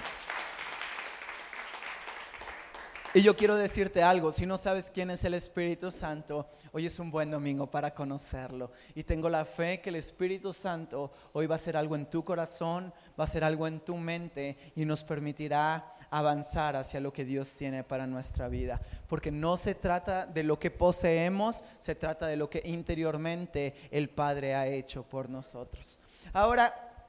Y 3.16 3.22
yo 3.22 3.34
quiero 3.38 3.56
decirte 3.56 4.04
algo, 4.04 4.30
si 4.30 4.46
no 4.46 4.58
sabes 4.58 4.92
quién 4.92 5.10
es 5.10 5.24
el 5.24 5.36
Espíritu 5.36 5.90
Santo, 5.90 6.50
hoy 6.74 6.86
es 6.86 7.00
un 7.00 7.12
buen 7.12 7.32
domingo 7.32 7.66
para 7.66 7.94
conocerlo. 7.94 8.72
Y 8.94 9.06
tengo 9.06 9.30
la 9.30 9.46
fe 9.46 9.80
que 9.80 9.88
el 9.88 9.96
Espíritu 9.96 10.52
Santo 10.52 11.14
hoy 11.32 11.48
va 11.48 11.56
a 11.56 11.56
hacer 11.56 11.78
algo 11.78 11.96
en 11.96 12.08
tu 12.08 12.26
corazón, 12.26 12.94
va 13.18 13.24
a 13.24 13.24
hacer 13.24 13.46
algo 13.46 13.68
en 13.68 13.80
tu 13.80 13.96
mente 13.96 14.58
y 14.76 14.84
nos 14.84 15.06
permitirá 15.06 15.96
avanzar 16.10 16.76
hacia 16.76 17.00
lo 17.00 17.14
que 17.14 17.24
Dios 17.24 17.56
tiene 17.56 17.86
para 17.86 18.06
nuestra 18.06 18.50
vida. 18.50 18.82
Porque 19.08 19.32
no 19.32 19.56
se 19.56 19.76
trata 19.76 20.26
de 20.26 20.44
lo 20.44 20.60
que 20.60 20.70
poseemos, 20.70 21.64
se 21.80 21.96
trata 21.96 22.28
de 22.28 22.36
lo 22.36 22.50
que 22.50 22.64
interiormente 22.66 23.76
el 23.92 24.10
Padre 24.10 24.56
ha 24.56 24.68
hecho 24.68 25.04
por 25.04 25.30
nosotros. 25.30 25.98
Ahora, 26.34 27.08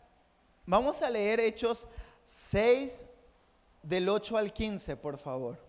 vamos 0.67 1.03
a 1.03 1.11
leer 1.11 1.41
Hechos 1.41 1.89
6 2.27 3.07
del 3.83 4.09
8 4.09 4.37
al 4.37 4.53
15, 4.53 4.97
por 4.99 5.19
favor. 5.19 5.66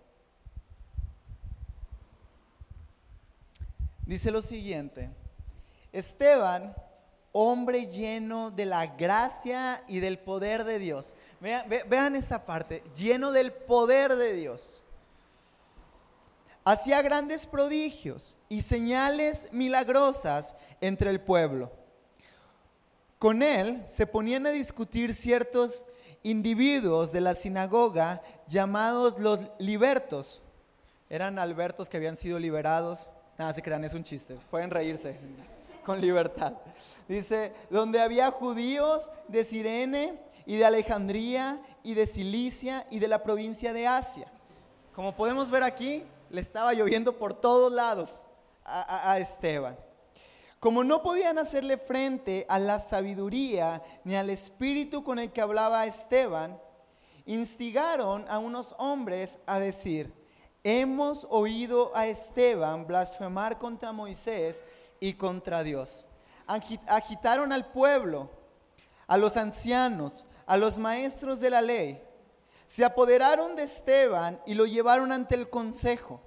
Dice 4.07 4.31
lo 4.31 4.41
siguiente, 4.41 5.09
Esteban 5.91 6.73
hombre 7.33 7.87
lleno 7.87 8.51
de 8.51 8.65
la 8.65 8.87
gracia 8.87 9.83
y 9.85 9.99
del 9.99 10.17
poder 10.17 10.63
de 10.63 10.79
Dios. 10.79 11.13
Vean, 11.41 12.15
esta 12.15 12.45
parte, 12.45 12.83
lleno 12.95 13.33
del 13.33 13.51
poder 13.51 14.15
de 14.15 14.33
Dios. 14.33 14.81
Hacía 16.63 17.01
grandes 17.01 17.45
prodigios 17.45 18.37
y 18.47 18.61
señales 18.61 19.49
milagrosas 19.51 20.55
entre 20.79 21.09
el 21.09 21.19
pueblo. 21.19 21.69
Con 23.19 23.43
él 23.43 23.83
se 23.87 24.07
ponían 24.07 24.47
a 24.47 24.51
discutir 24.51 25.13
ciertos 25.13 25.83
individuos 26.23 27.11
de 27.11 27.19
la 27.19 27.35
sinagoga 27.35 28.21
llamados 28.47 29.19
los 29.19 29.41
libertos. 29.59 30.41
Eran 31.09 31.39
albertos 31.39 31.89
que 31.89 31.97
habían 31.97 32.15
sido 32.15 32.39
liberados. 32.39 33.09
Nada, 33.37 33.53
se 33.53 33.61
crean, 33.61 33.83
es 33.83 33.93
un 33.93 34.03
chiste. 34.03 34.35
Pueden 34.49 34.71
reírse 34.71 35.17
con 35.85 36.01
libertad. 36.01 36.53
Dice, 37.07 37.53
donde 37.69 38.01
había 38.01 38.31
judíos 38.31 39.09
de 39.27 39.43
Sirene 39.43 40.19
y 40.45 40.57
de 40.57 40.65
Alejandría 40.65 41.61
y 41.83 41.93
de 41.93 42.07
Cilicia 42.07 42.87
y 42.89 42.99
de 42.99 43.07
la 43.07 43.21
provincia 43.21 43.73
de 43.73 43.87
Asia. 43.87 44.27
Como 44.95 45.15
podemos 45.15 45.51
ver 45.51 45.63
aquí, 45.63 46.03
le 46.31 46.41
estaba 46.41 46.73
lloviendo 46.73 47.17
por 47.17 47.33
todos 47.33 47.71
lados 47.71 48.23
a, 48.65 49.11
a 49.11 49.19
Esteban. 49.19 49.77
Como 50.59 50.83
no 50.83 51.03
podían 51.03 51.37
hacerle 51.37 51.77
frente 51.77 52.45
a 52.49 52.57
la 52.57 52.79
sabiduría 52.79 53.83
ni 54.03 54.15
al 54.15 54.31
espíritu 54.31 55.03
con 55.03 55.19
el 55.19 55.31
que 55.31 55.41
hablaba 55.41 55.85
Esteban, 55.85 56.59
instigaron 57.27 58.25
a 58.27 58.39
unos 58.39 58.73
hombres 58.79 59.39
a 59.45 59.59
decir, 59.59 60.11
hemos 60.67 61.25
oído 61.29 61.93
a 61.95 62.07
Esteban 62.07 62.85
blasfemar 62.85 63.57
contra 63.57 63.93
Moisés 63.93 64.65
y 64.99 65.13
contra 65.13 65.63
Dios. 65.63 66.05
Agitaron 66.45 67.53
al 67.53 67.71
pueblo, 67.71 68.29
a 69.07 69.15
los 69.15 69.37
ancianos, 69.37 70.25
a 70.45 70.57
los 70.57 70.77
maestros 70.77 71.39
de 71.39 71.51
la 71.51 71.61
ley. 71.61 72.03
Se 72.67 72.83
apoderaron 72.83 73.55
de 73.55 73.63
Esteban 73.63 74.41
y 74.45 74.55
lo 74.55 74.65
llevaron 74.65 75.13
ante 75.13 75.35
el 75.35 75.49
consejo. 75.49 76.19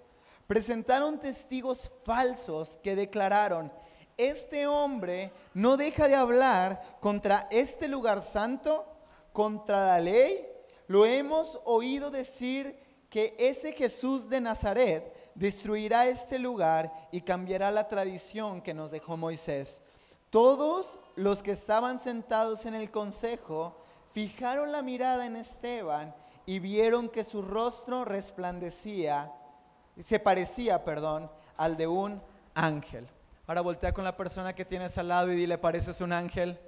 Presentaron 0.46 1.20
testigos 1.20 1.92
falsos 2.04 2.78
que 2.82 2.96
declararon, 2.96 3.70
este 4.16 4.66
hombre 4.66 5.32
no 5.52 5.76
deja 5.76 6.08
de 6.08 6.14
hablar 6.14 6.98
contra 7.00 7.46
este 7.50 7.88
lugar 7.88 8.22
santo, 8.22 8.86
contra 9.34 9.86
la 9.88 10.00
ley. 10.00 10.46
Lo 10.86 11.04
hemos 11.04 11.60
oído 11.66 12.10
decir 12.10 12.89
que 13.10 13.34
ese 13.38 13.72
Jesús 13.72 14.28
de 14.28 14.40
Nazaret 14.40 15.32
destruirá 15.34 16.06
este 16.06 16.38
lugar 16.38 16.92
y 17.10 17.22
cambiará 17.22 17.70
la 17.70 17.88
tradición 17.88 18.62
que 18.62 18.72
nos 18.72 18.90
dejó 18.90 19.16
Moisés. 19.16 19.82
Todos 20.30 21.00
los 21.16 21.42
que 21.42 21.50
estaban 21.50 21.98
sentados 21.98 22.64
en 22.66 22.76
el 22.76 22.90
consejo 22.90 23.76
fijaron 24.12 24.70
la 24.70 24.80
mirada 24.80 25.26
en 25.26 25.36
Esteban 25.36 26.14
y 26.46 26.60
vieron 26.60 27.08
que 27.08 27.24
su 27.24 27.42
rostro 27.42 28.04
resplandecía, 28.04 29.32
se 30.02 30.20
parecía, 30.20 30.84
perdón, 30.84 31.30
al 31.56 31.76
de 31.76 31.88
un 31.88 32.22
ángel. 32.54 33.08
Ahora 33.46 33.60
voltea 33.60 33.92
con 33.92 34.04
la 34.04 34.16
persona 34.16 34.54
que 34.54 34.64
tienes 34.64 34.96
al 34.98 35.08
lado 35.08 35.32
y 35.32 35.36
dile, 35.36 35.58
¿pareces 35.58 36.00
un 36.00 36.12
ángel? 36.12 36.58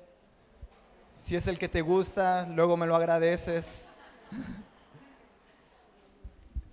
Si 1.15 1.37
es 1.37 1.47
el 1.47 1.59
que 1.59 1.69
te 1.69 1.83
gusta, 1.83 2.47
luego 2.47 2.77
me 2.77 2.87
lo 2.87 2.97
agradeces. 2.97 3.83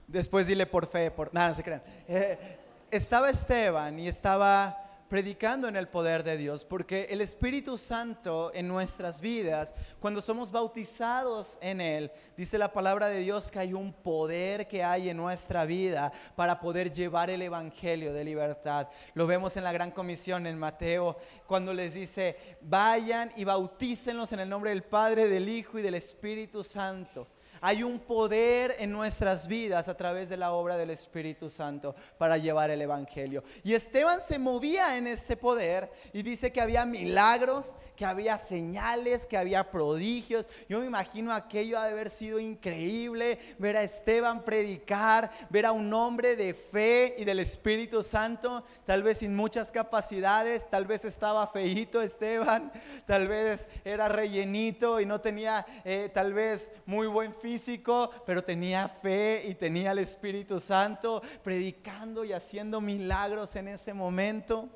Después 0.10 0.48
dile 0.48 0.66
por 0.66 0.88
fe, 0.88 1.12
por 1.12 1.32
nada, 1.34 1.54
se 1.54 1.64
crean. 1.64 1.84
Eh, 2.08 2.58
estaba 2.90 3.30
Esteban 3.30 4.00
y 4.00 4.08
estaba 4.08 4.89
predicando 5.10 5.68
en 5.68 5.76
el 5.76 5.88
poder 5.88 6.24
de 6.24 6.38
Dios, 6.38 6.64
porque 6.64 7.08
el 7.10 7.20
Espíritu 7.20 7.78
Santo 7.78 8.52
en 8.54 8.68
nuestras 8.68 9.22
vidas, 9.22 9.74
cuando 10.00 10.22
somos 10.22 10.52
bautizados 10.52 11.58
en 11.62 11.82
Él, 11.82 12.12
dice 12.38 12.58
la 12.58 12.72
palabra 12.72 13.08
de 13.08 13.20
Dios 13.20 13.50
que 13.52 13.60
hay 13.60 13.74
un 13.74 13.92
poder 13.92 14.68
que 14.68 14.84
hay 14.84 15.10
en 15.10 15.18
nuestra 15.18 15.66
vida 15.66 16.14
para 16.36 16.60
poder 16.60 16.94
llevar 16.94 17.30
el 17.30 17.42
Evangelio 17.42 18.14
de 18.14 18.24
libertad. 18.24 18.88
Lo 19.16 19.26
vemos 19.26 19.58
en 19.58 19.64
la 19.64 19.72
gran 19.72 19.92
comisión 19.92 20.46
en 20.46 20.58
Mateo, 20.58 21.18
cuando 21.48 21.74
les 21.74 21.96
dice, 21.96 22.38
vayan 22.62 23.32
y 23.36 23.44
bautícenlos 23.44 24.32
en 24.32 24.42
el 24.42 24.50
nombre 24.50 24.70
del 24.70 24.84
Padre, 24.84 25.28
del 25.28 25.50
Hijo 25.50 25.80
y 25.80 25.82
del 25.82 25.96
Espíritu 25.96 26.64
Santo. 26.64 27.28
Hay 27.62 27.84
un 27.84 28.00
poder 28.00 28.76
en 28.80 28.92
nuestras 28.92 29.48
vidas 29.48 29.90
a 29.90 29.98
través 29.98 30.30
de 30.30 30.38
la 30.38 30.52
obra 30.52 30.78
del 30.78 30.92
Espíritu 30.92 31.50
Santo 31.50 31.96
para 32.18 32.38
llevar 32.38 32.70
el 32.70 32.82
Evangelio. 32.82 33.44
Y 33.64 33.74
Esteban 33.74 34.22
se 34.22 34.40
movía 34.40 34.98
en 34.98 34.99
este 35.08 35.38
poder 35.38 35.92
y 36.14 36.24
dice 36.24 36.52
que 36.52 36.62
había 36.62 36.86
milagros, 36.86 37.74
que 37.96 38.06
había 38.06 38.38
señales, 38.38 39.26
que 39.26 39.38
había 39.38 39.72
prodigios. 39.72 40.48
Yo 40.68 40.80
me 40.80 40.86
imagino 40.86 41.34
aquello 41.34 41.82
de 41.82 41.90
haber 41.90 42.10
sido 42.10 42.40
increíble, 42.40 43.40
ver 43.58 43.78
a 43.78 43.84
Esteban 43.84 44.44
predicar, 44.44 45.32
ver 45.50 45.66
a 45.66 45.72
un 45.72 45.94
hombre 45.94 46.36
de 46.36 46.54
fe 46.54 47.16
y 47.18 47.26
del 47.26 47.40
Espíritu 47.40 48.04
Santo, 48.04 48.64
tal 48.86 49.04
vez 49.04 49.20
sin 49.20 49.36
muchas 49.36 49.72
capacidades, 49.72 50.70
tal 50.70 50.86
vez 50.86 51.06
estaba 51.06 51.48
feíto 51.48 52.02
Esteban, 52.02 52.72
tal 53.06 53.28
vez 53.28 53.70
era 53.84 54.08
rellenito 54.08 55.00
y 55.00 55.06
no 55.06 55.22
tenía 55.22 55.66
eh, 55.84 56.10
tal 56.14 56.34
vez 56.34 56.72
muy 56.86 57.08
buen 57.08 57.34
físico, 57.34 58.12
pero 58.26 58.44
tenía 58.44 58.88
fe 58.88 59.44
y 59.46 59.56
tenía 59.56 59.92
el 59.92 60.00
Espíritu 60.00 60.60
Santo 60.60 61.22
predicando 61.44 62.24
y 62.24 62.34
haciendo 62.34 62.82
milagros 62.82 63.56
en 63.56 63.68
ese 63.68 63.94
momento. 63.94 64.70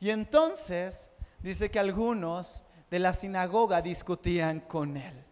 Y 0.00 0.10
entonces 0.10 1.08
dice 1.40 1.70
que 1.70 1.78
algunos 1.78 2.62
de 2.90 2.98
la 2.98 3.12
sinagoga 3.12 3.82
discutían 3.82 4.60
con 4.60 4.96
él. 4.96 5.24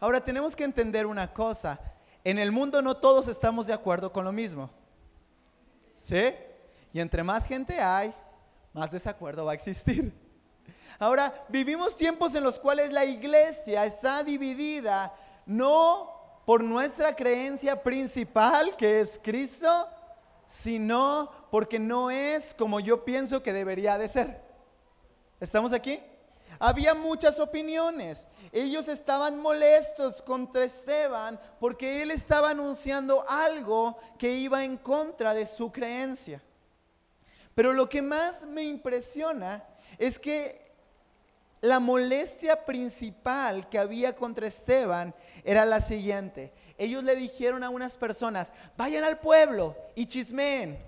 Ahora 0.00 0.22
tenemos 0.22 0.54
que 0.54 0.64
entender 0.64 1.06
una 1.06 1.32
cosa, 1.32 1.80
en 2.24 2.38
el 2.38 2.52
mundo 2.52 2.82
no 2.82 2.96
todos 2.96 3.28
estamos 3.28 3.66
de 3.66 3.72
acuerdo 3.72 4.12
con 4.12 4.24
lo 4.24 4.32
mismo. 4.32 4.70
¿Sí? 5.96 6.34
Y 6.92 7.00
entre 7.00 7.22
más 7.22 7.46
gente 7.46 7.80
hay, 7.80 8.14
más 8.72 8.90
desacuerdo 8.90 9.44
va 9.44 9.52
a 9.52 9.54
existir. 9.54 10.12
Ahora, 10.98 11.44
vivimos 11.48 11.96
tiempos 11.96 12.34
en 12.34 12.44
los 12.44 12.58
cuales 12.58 12.92
la 12.92 13.04
iglesia 13.04 13.84
está 13.84 14.22
dividida 14.22 15.14
no 15.46 16.10
por 16.46 16.62
nuestra 16.62 17.16
creencia 17.16 17.82
principal, 17.82 18.76
que 18.76 19.00
es 19.00 19.18
Cristo, 19.22 19.88
sino 20.46 21.30
porque 21.50 21.78
no 21.78 22.10
es 22.10 22.54
como 22.54 22.80
yo 22.80 23.04
pienso 23.04 23.42
que 23.42 23.52
debería 23.52 23.98
de 23.98 24.08
ser. 24.08 24.42
¿Estamos 25.40 25.72
aquí? 25.72 26.00
Había 26.58 26.94
muchas 26.94 27.38
opiniones. 27.38 28.26
Ellos 28.52 28.88
estaban 28.88 29.38
molestos 29.38 30.22
contra 30.22 30.64
Esteban 30.64 31.40
porque 31.58 32.02
él 32.02 32.10
estaba 32.10 32.50
anunciando 32.50 33.24
algo 33.28 33.98
que 34.18 34.32
iba 34.32 34.64
en 34.64 34.76
contra 34.76 35.34
de 35.34 35.46
su 35.46 35.72
creencia. 35.72 36.40
Pero 37.54 37.72
lo 37.72 37.88
que 37.88 38.02
más 38.02 38.46
me 38.46 38.62
impresiona 38.62 39.64
es 39.98 40.18
que 40.18 40.72
la 41.60 41.80
molestia 41.80 42.64
principal 42.64 43.68
que 43.68 43.78
había 43.78 44.14
contra 44.14 44.46
Esteban 44.46 45.14
era 45.44 45.64
la 45.64 45.80
siguiente. 45.80 46.52
Ellos 46.76 47.04
le 47.04 47.14
dijeron 47.16 47.62
a 47.62 47.70
unas 47.70 47.96
personas, 47.96 48.52
vayan 48.76 49.04
al 49.04 49.18
pueblo 49.20 49.76
y 49.94 50.06
chismeen. 50.06 50.78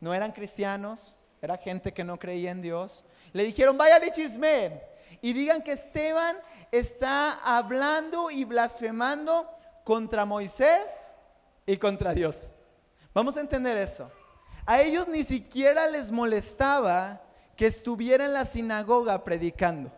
No 0.00 0.14
eran 0.14 0.32
cristianos, 0.32 1.14
era 1.40 1.56
gente 1.56 1.92
que 1.92 2.04
no 2.04 2.18
creía 2.18 2.50
en 2.50 2.62
Dios. 2.62 3.04
Le 3.32 3.44
dijeron, 3.44 3.76
vayan 3.76 4.04
y 4.04 4.10
chismeen. 4.10 4.80
Y 5.20 5.32
digan 5.32 5.62
que 5.62 5.72
Esteban 5.72 6.36
está 6.70 7.32
hablando 7.44 8.30
y 8.30 8.44
blasfemando 8.44 9.48
contra 9.84 10.24
Moisés 10.24 11.10
y 11.66 11.76
contra 11.76 12.14
Dios. 12.14 12.48
Vamos 13.14 13.36
a 13.36 13.40
entender 13.40 13.76
eso. 13.76 14.10
A 14.66 14.80
ellos 14.80 15.08
ni 15.08 15.22
siquiera 15.22 15.88
les 15.88 16.10
molestaba 16.10 17.20
que 17.56 17.66
estuviera 17.66 18.24
en 18.24 18.32
la 18.32 18.44
sinagoga 18.44 19.22
predicando. 19.24 19.92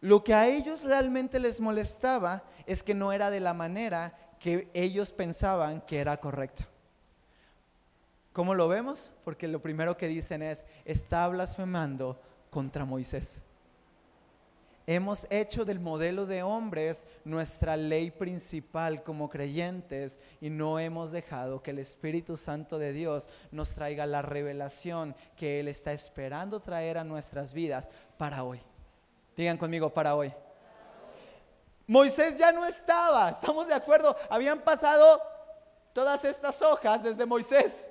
Lo 0.00 0.22
que 0.22 0.34
a 0.34 0.46
ellos 0.46 0.82
realmente 0.82 1.40
les 1.40 1.60
molestaba 1.60 2.44
es 2.66 2.82
que 2.82 2.94
no 2.94 3.12
era 3.12 3.30
de 3.30 3.40
la 3.40 3.54
manera 3.54 4.16
que 4.38 4.68
ellos 4.74 5.12
pensaban 5.12 5.80
que 5.80 5.98
era 5.98 6.16
correcto. 6.18 6.64
¿Cómo 8.32 8.54
lo 8.54 8.68
vemos? 8.68 9.10
Porque 9.24 9.48
lo 9.48 9.60
primero 9.60 9.96
que 9.96 10.06
dicen 10.06 10.42
es, 10.42 10.64
está 10.84 11.26
blasfemando 11.26 12.20
contra 12.50 12.84
Moisés. 12.84 13.42
Hemos 14.86 15.26
hecho 15.28 15.66
del 15.66 15.80
modelo 15.80 16.24
de 16.24 16.42
hombres 16.42 17.06
nuestra 17.24 17.76
ley 17.76 18.10
principal 18.10 19.02
como 19.02 19.28
creyentes 19.28 20.18
y 20.40 20.48
no 20.48 20.78
hemos 20.78 21.10
dejado 21.10 21.62
que 21.62 21.72
el 21.72 21.78
Espíritu 21.78 22.38
Santo 22.38 22.78
de 22.78 22.94
Dios 22.94 23.28
nos 23.50 23.72
traiga 23.72 24.06
la 24.06 24.22
revelación 24.22 25.14
que 25.36 25.60
Él 25.60 25.68
está 25.68 25.92
esperando 25.92 26.60
traer 26.60 26.96
a 26.96 27.04
nuestras 27.04 27.52
vidas 27.52 27.90
para 28.16 28.44
hoy. 28.44 28.60
Digan 29.38 29.56
conmigo, 29.56 29.88
para 29.88 30.16
hoy. 30.16 30.34
Moisés 31.86 32.36
ya 32.36 32.50
no 32.50 32.64
estaba, 32.64 33.30
estamos 33.30 33.68
de 33.68 33.74
acuerdo, 33.74 34.16
habían 34.28 34.58
pasado 34.58 35.22
todas 35.92 36.24
estas 36.24 36.60
hojas 36.60 37.04
desde 37.04 37.24
Moisés. 37.24 37.88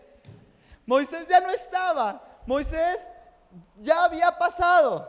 Moisés 0.85 1.25
ya 1.29 1.39
no 1.39 1.49
estaba, 1.49 2.21
Moisés 2.45 3.09
ya 3.77 4.03
había 4.03 4.37
pasado. 4.37 5.07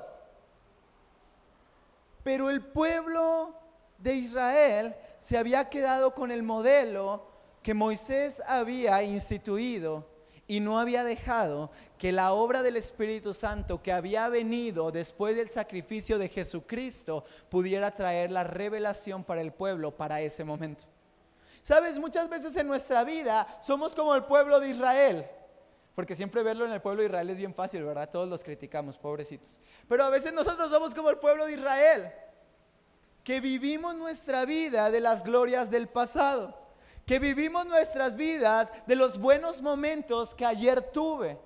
Pero 2.23 2.51
el 2.51 2.65
pueblo 2.65 3.53
de 3.99 4.15
Israel 4.15 4.95
se 5.19 5.37
había 5.37 5.69
quedado 5.69 6.15
con 6.15 6.31
el 6.31 6.45
modelo 6.45 7.27
que 7.65 7.75
Moisés 7.75 8.41
había 8.47 9.03
instituido 9.03 10.07
y 10.49 10.61
no 10.61 10.81
había 10.81 11.05
dejado 11.05 11.71
que 11.99 12.11
la 12.11 12.33
obra 12.33 12.63
del 12.63 12.77
Espíritu 12.77 13.35
Santo 13.35 13.83
que 13.83 13.93
había 13.93 14.29
venido 14.29 14.91
después 14.91 15.37
del 15.37 15.51
sacrificio 15.51 16.19
de 16.19 16.29
Jesucristo 16.29 17.25
pudiera 17.51 17.91
traer 17.91 18.31
la 18.31 18.45
revelación 18.45 19.23
para 19.23 19.43
el 19.43 19.53
pueblo 19.53 19.95
para 19.95 20.21
ese 20.23 20.43
momento. 20.43 20.85
Sabes, 21.63 21.99
muchas 21.99 22.31
veces 22.31 22.57
en 22.57 22.67
nuestra 22.67 23.05
vida 23.05 23.47
somos 23.61 23.95
como 23.95 24.15
el 24.15 24.25
pueblo 24.25 24.59
de 24.59 24.71
Israel. 24.71 25.27
Porque 25.95 26.17
siempre 26.17 26.43
verlo 26.43 26.65
en 26.65 26.73
el 26.73 26.81
pueblo 26.81 27.03
de 27.03 27.09
Israel 27.09 27.29
es 27.29 27.39
bien 27.39 27.53
fácil, 27.53 27.83
¿verdad? 27.83 28.09
Todos 28.09 28.29
los 28.29 28.43
criticamos, 28.43 28.97
pobrecitos. 28.97 29.61
Pero 29.89 30.05
a 30.05 30.11
veces 30.11 30.33
nosotros 30.33 30.71
somos 30.71 30.95
como 30.95 31.11
el 31.11 31.19
pueblo 31.19 31.45
de 31.45 31.55
Israel, 31.55 32.11
que 33.23 33.41
vivimos 33.41 33.97
nuestra 33.97 34.47
vida 34.47 34.91
de 34.91 35.01
las 35.01 35.23
glorias 35.25 35.71
del 35.71 35.89
pasado, 35.89 36.57
que 37.09 37.19
vivimos 37.19 37.65
nuestras 37.65 38.17
vidas 38.17 38.71
de 38.87 38.95
los 38.95 39.19
buenos 39.19 39.63
momentos 39.63 40.35
que 40.35 40.45
ayer 40.45 40.83
tuve. 40.93 41.39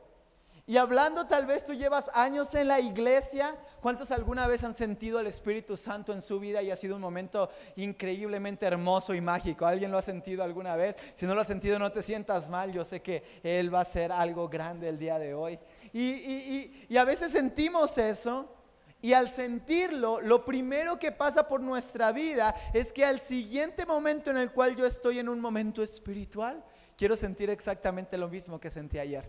Y 0.67 0.77
hablando, 0.77 1.27
tal 1.27 1.47
vez 1.47 1.65
tú 1.65 1.73
llevas 1.73 2.11
años 2.15 2.53
en 2.57 2.67
la 2.67 2.81
iglesia. 2.81 3.57
¿Cuántos 3.81 4.11
alguna 4.11 4.49
vez 4.49 4.65
han 4.65 4.75
sentido 4.75 5.21
el 5.21 5.29
Espíritu 5.29 5.77
Santo 5.77 6.13
en 6.13 6.21
su 6.21 6.41
vida 6.41 6.63
y 6.63 6.73
ha 6.73 6.77
sido 6.77 6.97
un 6.97 7.03
momento 7.03 7.49
increíblemente 7.77 8.67
hermoso 8.67 9.15
y 9.15 9.21
mágico? 9.21 9.65
¿Alguien 9.65 9.93
lo 9.93 9.99
ha 9.99 10.03
sentido 10.03 10.43
alguna 10.43 10.75
vez? 10.75 10.97
Si 11.15 11.27
no 11.27 11.35
lo 11.37 11.43
has 11.43 11.47
sentido, 11.47 11.79
no 11.79 11.93
te 11.93 12.03
sientas 12.03 12.49
mal. 12.49 12.73
Yo 12.73 12.85
sé 12.85 13.01
que 13.01 13.41
Él 13.45 13.73
va 13.73 13.79
a 13.79 13.83
hacer 13.83 14.11
algo 14.11 14.49
grande 14.49 14.89
el 14.89 14.99
día 14.99 15.21
de 15.21 15.33
hoy. 15.33 15.61
Y, 15.93 16.87
y 16.89 16.97
a 16.97 17.05
veces 17.05 17.31
sentimos 17.31 17.97
eso. 17.99 18.53
Y 19.03 19.15
al 19.15 19.29
sentirlo, 19.29 20.21
lo 20.21 20.45
primero 20.45 20.97
que 20.97 21.11
pasa 21.11 21.49
por 21.49 21.61
nuestra 21.61 22.13
vida 22.13 22.55
es 22.73 22.93
que 22.93 23.05
al 23.05 23.21
siguiente 23.21 23.85
momento 23.85 24.31
en 24.31 24.39
el 24.39 24.53
cual 24.53 24.77
yo 24.77 24.87
estoy 24.87 25.19
en 25.19 25.29
un 25.29 25.41
momento 25.41 25.83
espiritual, 25.83 26.65
quiero 26.97 27.17
sentir 27.17 27.51
exactamente 27.51 28.17
lo 28.17 28.29
mismo 28.29 28.61
que 28.61 28.71
sentí 28.71 29.01
ayer. 29.01 29.29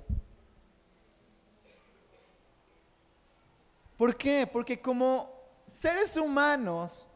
¿Por 3.98 4.16
qué? 4.16 4.48
Porque 4.52 4.80
como 4.80 5.34
seres 5.68 6.18
humanos 6.18 7.08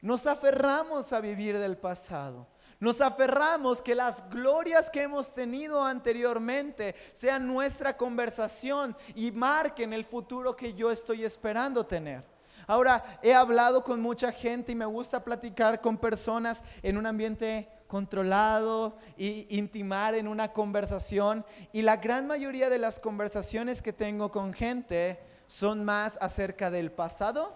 nos 0.00 0.26
aferramos 0.26 1.12
a 1.12 1.20
vivir 1.20 1.58
del 1.58 1.76
pasado. 1.76 2.46
Nos 2.82 3.00
aferramos 3.00 3.80
que 3.80 3.94
las 3.94 4.28
glorias 4.28 4.90
que 4.90 5.02
hemos 5.02 5.32
tenido 5.32 5.84
anteriormente 5.84 6.96
sean 7.12 7.46
nuestra 7.46 7.96
conversación 7.96 8.96
y 9.14 9.30
marquen 9.30 9.92
el 9.92 10.04
futuro 10.04 10.56
que 10.56 10.74
yo 10.74 10.90
estoy 10.90 11.24
esperando 11.24 11.86
tener. 11.86 12.24
Ahora, 12.66 13.20
he 13.22 13.34
hablado 13.34 13.84
con 13.84 14.00
mucha 14.00 14.32
gente 14.32 14.72
y 14.72 14.74
me 14.74 14.84
gusta 14.84 15.22
platicar 15.22 15.80
con 15.80 15.96
personas 15.96 16.64
en 16.82 16.96
un 16.96 17.06
ambiente 17.06 17.68
controlado 17.86 18.96
e 19.16 19.46
intimar 19.50 20.16
en 20.16 20.26
una 20.26 20.52
conversación. 20.52 21.46
Y 21.72 21.82
la 21.82 21.98
gran 21.98 22.26
mayoría 22.26 22.68
de 22.68 22.80
las 22.80 22.98
conversaciones 22.98 23.80
que 23.80 23.92
tengo 23.92 24.32
con 24.32 24.52
gente 24.52 25.20
son 25.46 25.84
más 25.84 26.18
acerca 26.20 26.68
del 26.68 26.90
pasado 26.90 27.54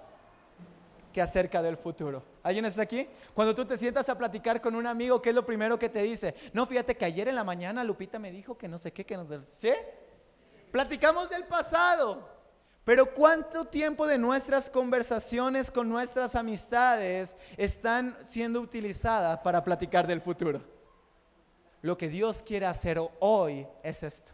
que 1.12 1.20
acerca 1.20 1.62
del 1.62 1.78
futuro. 1.78 2.36
¿Alguien 2.46 2.64
está 2.64 2.82
aquí? 2.82 3.09
Cuando 3.35 3.56
tú 3.56 3.64
te 3.64 3.76
sientas 3.76 4.09
a 4.09 4.16
platicar 4.16 4.61
con 4.61 4.76
un 4.76 4.87
amigo, 4.87 5.20
¿qué 5.20 5.30
es 5.30 5.35
lo 5.35 5.44
primero 5.44 5.76
que 5.80 5.88
te 5.88 6.02
dice? 6.02 6.32
No, 6.52 6.64
fíjate 6.64 6.96
que 6.96 7.04
ayer 7.04 7.26
en 7.26 7.35
la 7.35 7.42
mañana 7.42 7.82
Lupita 7.82 8.20
me 8.20 8.30
dijo 8.30 8.56
que 8.56 8.68
no 8.68 8.78
sé 8.78 8.92
qué, 8.92 9.04
que 9.04 9.16
no 9.16 9.26
sé. 9.26 9.42
¿Sí? 9.42 9.72
platicamos 10.70 11.28
del 11.28 11.44
pasado, 11.44 12.28
pero 12.85 13.12
¿cuánto 13.14 13.64
tiempo 13.64 14.06
de 14.06 14.16
nuestras 14.16 14.70
conversaciones 14.70 15.72
con 15.72 15.88
nuestras 15.88 16.37
amistades 16.37 17.37
están 17.56 18.16
siendo 18.22 18.61
utilizadas 18.61 19.38
para 19.38 19.64
platicar 19.64 20.06
del 20.06 20.20
futuro? 20.20 20.61
Lo 21.82 21.98
que 21.98 22.09
Dios 22.09 22.44
quiere 22.44 22.66
hacer 22.66 23.00
hoy 23.18 23.66
es 23.82 24.04
esto. 24.04 24.30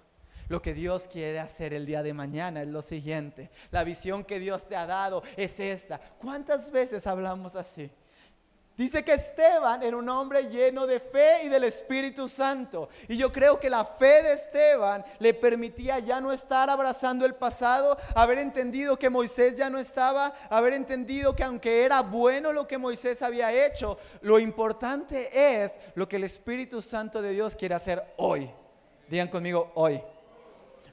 Lo 0.48 0.60
que 0.60 0.74
Dios 0.74 1.08
quiere 1.08 1.38
hacer 1.38 1.72
el 1.72 1.86
día 1.86 2.02
de 2.02 2.12
mañana 2.12 2.60
es 2.60 2.68
lo 2.68 2.82
siguiente. 2.82 3.50
La 3.70 3.84
visión 3.84 4.22
que 4.22 4.38
Dios 4.38 4.68
te 4.68 4.76
ha 4.76 4.84
dado 4.84 5.22
es 5.36 5.58
esta. 5.60 5.98
¿Cuántas 6.20 6.70
veces 6.70 7.06
hablamos 7.06 7.56
así? 7.56 7.90
Dice 8.76 9.04
que 9.04 9.12
Esteban 9.12 9.82
era 9.82 9.96
un 9.96 10.08
hombre 10.08 10.48
lleno 10.48 10.86
de 10.86 10.98
fe 10.98 11.44
y 11.44 11.48
del 11.48 11.64
Espíritu 11.64 12.26
Santo. 12.26 12.88
Y 13.06 13.18
yo 13.18 13.30
creo 13.30 13.60
que 13.60 13.68
la 13.68 13.84
fe 13.84 14.22
de 14.22 14.32
Esteban 14.32 15.04
le 15.18 15.34
permitía 15.34 15.98
ya 15.98 16.22
no 16.22 16.32
estar 16.32 16.70
abrazando 16.70 17.26
el 17.26 17.34
pasado, 17.34 17.98
haber 18.14 18.38
entendido 18.38 18.98
que 18.98 19.10
Moisés 19.10 19.58
ya 19.58 19.68
no 19.68 19.78
estaba, 19.78 20.32
haber 20.48 20.72
entendido 20.72 21.36
que 21.36 21.44
aunque 21.44 21.84
era 21.84 22.00
bueno 22.00 22.50
lo 22.52 22.66
que 22.66 22.78
Moisés 22.78 23.20
había 23.20 23.52
hecho, 23.52 23.98
lo 24.22 24.38
importante 24.38 25.28
es 25.62 25.78
lo 25.94 26.08
que 26.08 26.16
el 26.16 26.24
Espíritu 26.24 26.80
Santo 26.80 27.20
de 27.20 27.32
Dios 27.32 27.56
quiere 27.56 27.74
hacer 27.74 28.02
hoy. 28.16 28.50
Digan 29.08 29.28
conmigo, 29.28 29.70
hoy. 29.74 30.02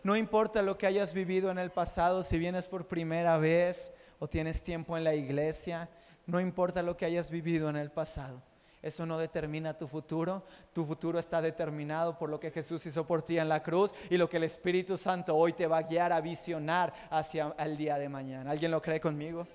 No 0.04 0.18
importa 0.18 0.62
lo 0.62 0.78
que 0.78 0.88
hayas 0.88 1.14
vivido 1.14 1.50
en 1.50 1.60
el 1.60 1.72
pasado, 1.72 2.24
si 2.24 2.38
vienes 2.38 2.68
por 2.68 2.88
primera 2.88 3.38
vez 3.38 3.94
o 4.20 4.28
tienes 4.28 4.62
tiempo 4.62 4.98
en 4.98 5.06
la 5.06 5.14
iglesia 5.14 5.90
no 6.30 6.40
importa 6.40 6.84
lo 6.84 6.96
que 6.96 7.06
hayas 7.06 7.32
vivido 7.32 7.70
en 7.70 7.76
el 7.76 7.92
pasado. 7.92 8.42
Eso 8.82 9.06
no 9.06 9.18
determina 9.18 9.78
tu 9.78 9.88
futuro. 9.88 10.44
Tu 10.74 10.86
futuro 10.86 11.20
está 11.20 11.42
determinado 11.42 12.18
por 12.18 12.30
lo 12.30 12.40
que 12.40 12.52
Jesús 12.52 12.86
hizo 12.86 13.06
por 13.06 13.24
ti 13.24 13.38
en 13.38 13.50
la 13.50 13.62
cruz 13.62 13.94
y 14.10 14.18
lo 14.18 14.30
que 14.30 14.38
el 14.38 14.44
Espíritu 14.44 14.96
Santo 14.96 15.36
hoy 15.36 15.54
te 15.54 15.68
va 15.68 15.80
a 15.80 15.82
guiar 15.82 16.14
a 16.14 16.22
visionar 16.22 16.94
hacia 17.10 17.54
el 17.58 17.76
día 17.76 17.98
de 17.98 18.08
mañana. 18.08 18.52
¿Alguien 18.52 18.72
lo 18.72 18.82
cree 18.82 19.02
conmigo? 19.02 19.48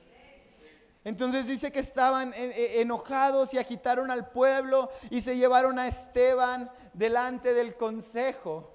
Entonces 1.04 1.46
dice 1.46 1.70
que 1.70 1.80
estaban 1.80 2.32
enojados 2.34 3.54
y 3.54 3.58
agitaron 3.58 4.10
al 4.10 4.30
pueblo 4.30 4.90
y 5.10 5.20
se 5.20 5.37
llevaron 5.37 5.78
a 5.78 5.87
Esteban 5.87 6.70
delante 6.92 7.54
del 7.54 7.76
consejo. 7.76 8.70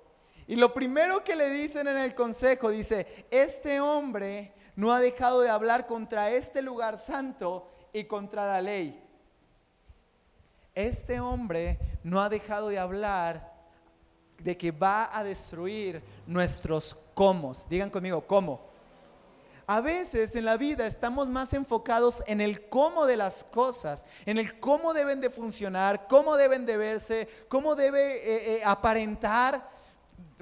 Y 0.48 0.56
lo 0.56 0.74
primero 0.74 1.24
que 1.24 1.36
le 1.36 1.50
dicen 1.50 1.88
en 1.88 1.98
el 1.98 2.16
consejo 2.16 2.70
dice, 2.70 3.28
este 3.30 3.82
hombre 3.82 4.54
no 4.76 4.94
ha 4.94 5.00
dejado 5.00 5.42
de 5.42 5.50
hablar 5.50 5.86
contra 5.86 6.32
este 6.32 6.62
lugar 6.62 6.98
santo 6.98 7.70
y 7.94 8.04
contra 8.06 8.46
la 8.48 8.62
ley. 8.62 9.02
Este 10.76 11.20
hombre 11.20 11.80
no 12.04 12.22
ha 12.22 12.30
dejado 12.30 12.70
de 12.70 12.80
hablar 12.80 13.54
de 14.38 14.58
que 14.58 14.72
va 14.72 15.10
a 15.18 15.24
destruir 15.24 16.02
nuestros 16.26 16.96
cómo. 17.14 17.52
Digan 17.70 17.90
conmigo, 17.90 18.22
¿cómo? 18.22 18.70
A 19.68 19.82
veces 19.82 20.36
en 20.36 20.46
la 20.46 20.58
vida 20.58 20.88
estamos 20.88 21.30
más 21.30 21.54
enfocados 21.54 22.24
en 22.26 22.42
el 22.42 22.68
cómo 22.70 23.06
de 23.06 23.18
las 23.18 23.44
cosas, 23.44 24.08
en 24.26 24.40
el 24.40 24.60
cómo 24.60 24.96
deben 24.96 25.22
de 25.22 25.30
funcionar, 25.30 26.08
cómo 26.08 26.38
deben 26.38 26.66
de 26.66 26.76
verse, 26.76 27.28
cómo 27.48 27.76
debe 27.76 28.16
eh, 28.16 28.56
eh, 28.56 28.62
aparentar. 28.66 29.70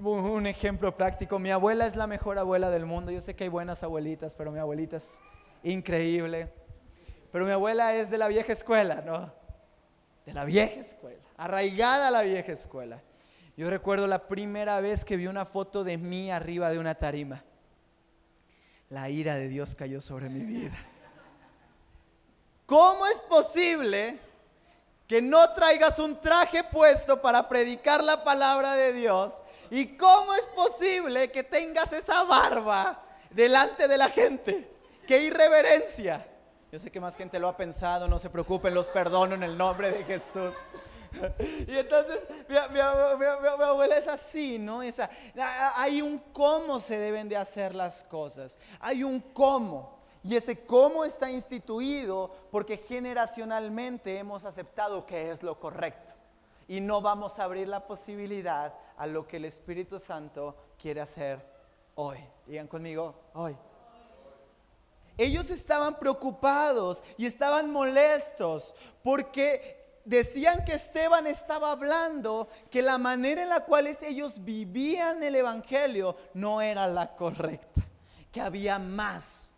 Un 0.01 0.45
ejemplo 0.47 0.95
práctico, 0.95 1.39
mi 1.39 1.49
abuela 1.49 1.87
es 1.87 1.95
la 1.95 2.07
mejor 2.07 2.37
abuela 2.37 2.69
del 2.69 2.85
mundo. 2.85 3.11
Yo 3.11 3.19
sé 3.19 3.35
que 3.35 3.45
hay 3.45 3.49
buenas 3.49 3.83
abuelitas, 3.83 4.33
pero 4.33 4.51
mi 4.51 4.59
abuelita 4.59 4.95
es 4.95 5.19
increíble. 5.63 6.53
Pero 7.37 7.45
mi 7.45 7.51
abuela 7.51 7.93
es 7.93 8.09
de 8.09 8.17
la 8.17 8.27
vieja 8.27 8.51
escuela, 8.51 9.03
¿no? 9.05 9.31
De 10.25 10.33
la 10.33 10.43
vieja 10.43 10.81
escuela, 10.81 11.21
arraigada 11.37 12.07
a 12.07 12.09
la 12.09 12.23
vieja 12.23 12.51
escuela. 12.51 12.99
Yo 13.55 13.69
recuerdo 13.69 14.07
la 14.07 14.27
primera 14.27 14.81
vez 14.81 15.05
que 15.05 15.17
vi 15.17 15.27
una 15.27 15.45
foto 15.45 15.83
de 15.83 15.99
mí 15.99 16.31
arriba 16.31 16.71
de 16.71 16.79
una 16.79 16.95
tarima. 16.95 17.43
La 18.89 19.11
ira 19.11 19.35
de 19.35 19.49
Dios 19.49 19.75
cayó 19.75 20.01
sobre 20.01 20.29
mi 20.29 20.39
vida. 20.39 20.75
¿Cómo 22.65 23.05
es 23.05 23.21
posible 23.21 24.17
que 25.07 25.21
no 25.21 25.53
traigas 25.53 25.99
un 25.99 26.19
traje 26.19 26.63
puesto 26.63 27.21
para 27.21 27.47
predicar 27.47 28.03
la 28.03 28.23
palabra 28.23 28.73
de 28.73 28.93
Dios? 28.93 29.43
¿Y 29.69 29.95
cómo 29.95 30.33
es 30.33 30.47
posible 30.47 31.29
que 31.29 31.43
tengas 31.43 31.93
esa 31.93 32.23
barba 32.23 32.99
delante 33.29 33.87
de 33.87 33.97
la 33.99 34.09
gente? 34.09 34.71
¡Qué 35.05 35.21
irreverencia! 35.21 36.25
Yo 36.71 36.79
sé 36.79 36.91
que 36.91 36.99
más 36.99 37.15
gente 37.15 37.39
lo 37.39 37.47
ha 37.47 37.55
pensado, 37.55 38.07
no 38.07 38.19
se 38.19 38.29
preocupen, 38.29 38.73
los 38.73 38.87
perdono 38.87 39.35
en 39.35 39.43
el 39.43 39.57
nombre 39.57 39.91
de 39.91 40.03
Jesús. 40.03 40.53
Y 41.67 41.77
entonces 41.77 42.19
mi, 42.49 42.57
abuela 42.57 43.97
es 43.97 44.07
así, 44.07 44.59
¿no? 44.59 44.81
Esa, 44.81 45.09
hay 45.75 46.01
un 46.01 46.19
cómo 46.33 46.79
se 46.79 46.97
deben 46.97 47.29
de 47.29 47.37
hacer 47.37 47.73
las 47.73 48.03
cosas, 48.03 48.59
hay 48.79 49.03
un 49.03 49.21
cómo. 49.21 49.97
Y 50.21 50.35
ese 50.35 50.65
cómo 50.65 51.05
está 51.05 51.31
instituido 51.31 52.29
porque 52.51 52.77
generacionalmente 52.77 54.17
hemos 54.17 54.43
aceptado 54.45 55.05
que 55.05 55.31
es 55.31 55.41
lo 55.41 55.59
correcto. 55.59 56.13
Y 56.67 56.81
no 56.81 56.99
vamos 56.99 57.39
a 57.39 57.45
abrir 57.45 57.69
la 57.69 57.87
posibilidad 57.87 58.73
a 58.97 59.07
lo 59.07 59.25
que 59.25 59.37
el 59.37 59.45
Espíritu 59.45 59.99
Santo 59.99 60.55
quiere 60.77 60.99
hacer 60.99 61.39
hoy. 61.95 62.17
Digan 62.45 62.67
conmigo, 62.67 63.15
hoy. 63.33 63.55
Ellos 65.17 65.49
estaban 65.49 65.97
preocupados 65.97 67.03
y 67.17 67.25
estaban 67.25 67.71
molestos 67.71 68.75
porque 69.03 70.01
decían 70.05 70.63
que 70.63 70.73
Esteban 70.73 71.27
estaba 71.27 71.71
hablando 71.71 72.47
que 72.69 72.81
la 72.81 72.97
manera 72.97 73.41
en 73.41 73.49
la 73.49 73.65
cual 73.65 73.87
ellos 73.87 74.43
vivían 74.43 75.23
el 75.23 75.35
Evangelio 75.35 76.15
no 76.33 76.61
era 76.61 76.87
la 76.87 77.15
correcta, 77.15 77.81
que 78.31 78.39
había 78.39 78.79
más 78.79 79.53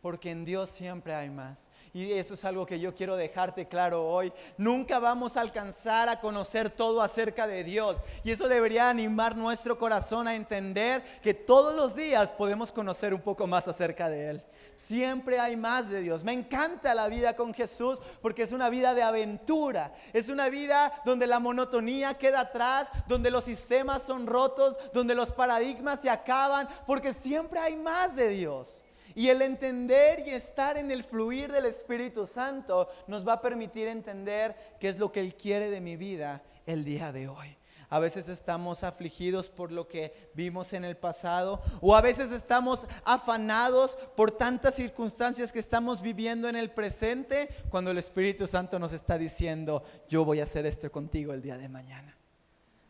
porque 0.00 0.30
en 0.30 0.44
Dios 0.44 0.70
siempre 0.70 1.14
hay 1.14 1.30
más. 1.30 1.68
Y 1.92 2.12
eso 2.12 2.34
es 2.34 2.44
algo 2.44 2.66
que 2.66 2.78
yo 2.78 2.94
quiero 2.94 3.16
dejarte 3.16 3.66
claro 3.66 4.06
hoy. 4.06 4.32
Nunca 4.58 4.98
vamos 4.98 5.36
a 5.36 5.40
alcanzar 5.40 6.08
a 6.08 6.20
conocer 6.20 6.70
todo 6.70 7.00
acerca 7.00 7.46
de 7.46 7.64
Dios. 7.64 7.96
Y 8.22 8.30
eso 8.30 8.48
debería 8.48 8.90
animar 8.90 9.36
nuestro 9.36 9.78
corazón 9.78 10.28
a 10.28 10.34
entender 10.34 11.02
que 11.22 11.34
todos 11.34 11.74
los 11.74 11.94
días 11.96 12.32
podemos 12.32 12.70
conocer 12.70 13.14
un 13.14 13.22
poco 13.22 13.46
más 13.46 13.66
acerca 13.66 14.08
de 14.08 14.30
Él. 14.30 14.44
Siempre 14.74 15.40
hay 15.40 15.56
más 15.56 15.88
de 15.88 16.02
Dios. 16.02 16.22
Me 16.22 16.34
encanta 16.34 16.94
la 16.94 17.08
vida 17.08 17.34
con 17.34 17.54
Jesús 17.54 18.02
porque 18.20 18.42
es 18.42 18.52
una 18.52 18.68
vida 18.68 18.94
de 18.94 19.02
aventura. 19.02 19.94
Es 20.12 20.28
una 20.28 20.50
vida 20.50 20.92
donde 21.04 21.26
la 21.26 21.40
monotonía 21.40 22.14
queda 22.14 22.40
atrás, 22.40 22.88
donde 23.08 23.30
los 23.30 23.44
sistemas 23.44 24.02
son 24.02 24.26
rotos, 24.26 24.78
donde 24.92 25.14
los 25.14 25.32
paradigmas 25.32 26.00
se 26.00 26.10
acaban, 26.10 26.68
porque 26.86 27.14
siempre 27.14 27.58
hay 27.58 27.74
más 27.74 28.14
de 28.14 28.28
Dios. 28.28 28.84
Y 29.16 29.30
el 29.30 29.40
entender 29.40 30.24
y 30.26 30.30
estar 30.30 30.76
en 30.76 30.90
el 30.90 31.02
fluir 31.02 31.50
del 31.50 31.64
Espíritu 31.64 32.26
Santo 32.26 32.90
nos 33.06 33.26
va 33.26 33.32
a 33.32 33.40
permitir 33.40 33.88
entender 33.88 34.54
qué 34.78 34.90
es 34.90 34.98
lo 34.98 35.10
que 35.10 35.20
Él 35.20 35.34
quiere 35.34 35.70
de 35.70 35.80
mi 35.80 35.96
vida 35.96 36.42
el 36.66 36.84
día 36.84 37.12
de 37.12 37.26
hoy. 37.26 37.56
A 37.88 37.98
veces 37.98 38.28
estamos 38.28 38.84
afligidos 38.84 39.48
por 39.48 39.72
lo 39.72 39.88
que 39.88 40.30
vimos 40.34 40.74
en 40.74 40.84
el 40.84 40.98
pasado 40.98 41.62
o 41.80 41.96
a 41.96 42.02
veces 42.02 42.30
estamos 42.30 42.86
afanados 43.06 43.96
por 44.16 44.32
tantas 44.32 44.74
circunstancias 44.74 45.50
que 45.50 45.60
estamos 45.60 46.02
viviendo 46.02 46.46
en 46.46 46.56
el 46.56 46.70
presente 46.70 47.48
cuando 47.70 47.92
el 47.92 47.98
Espíritu 47.98 48.46
Santo 48.46 48.78
nos 48.78 48.92
está 48.92 49.16
diciendo, 49.16 49.82
yo 50.10 50.26
voy 50.26 50.40
a 50.40 50.42
hacer 50.42 50.66
esto 50.66 50.92
contigo 50.92 51.32
el 51.32 51.40
día 51.40 51.56
de 51.56 51.70
mañana. 51.70 52.14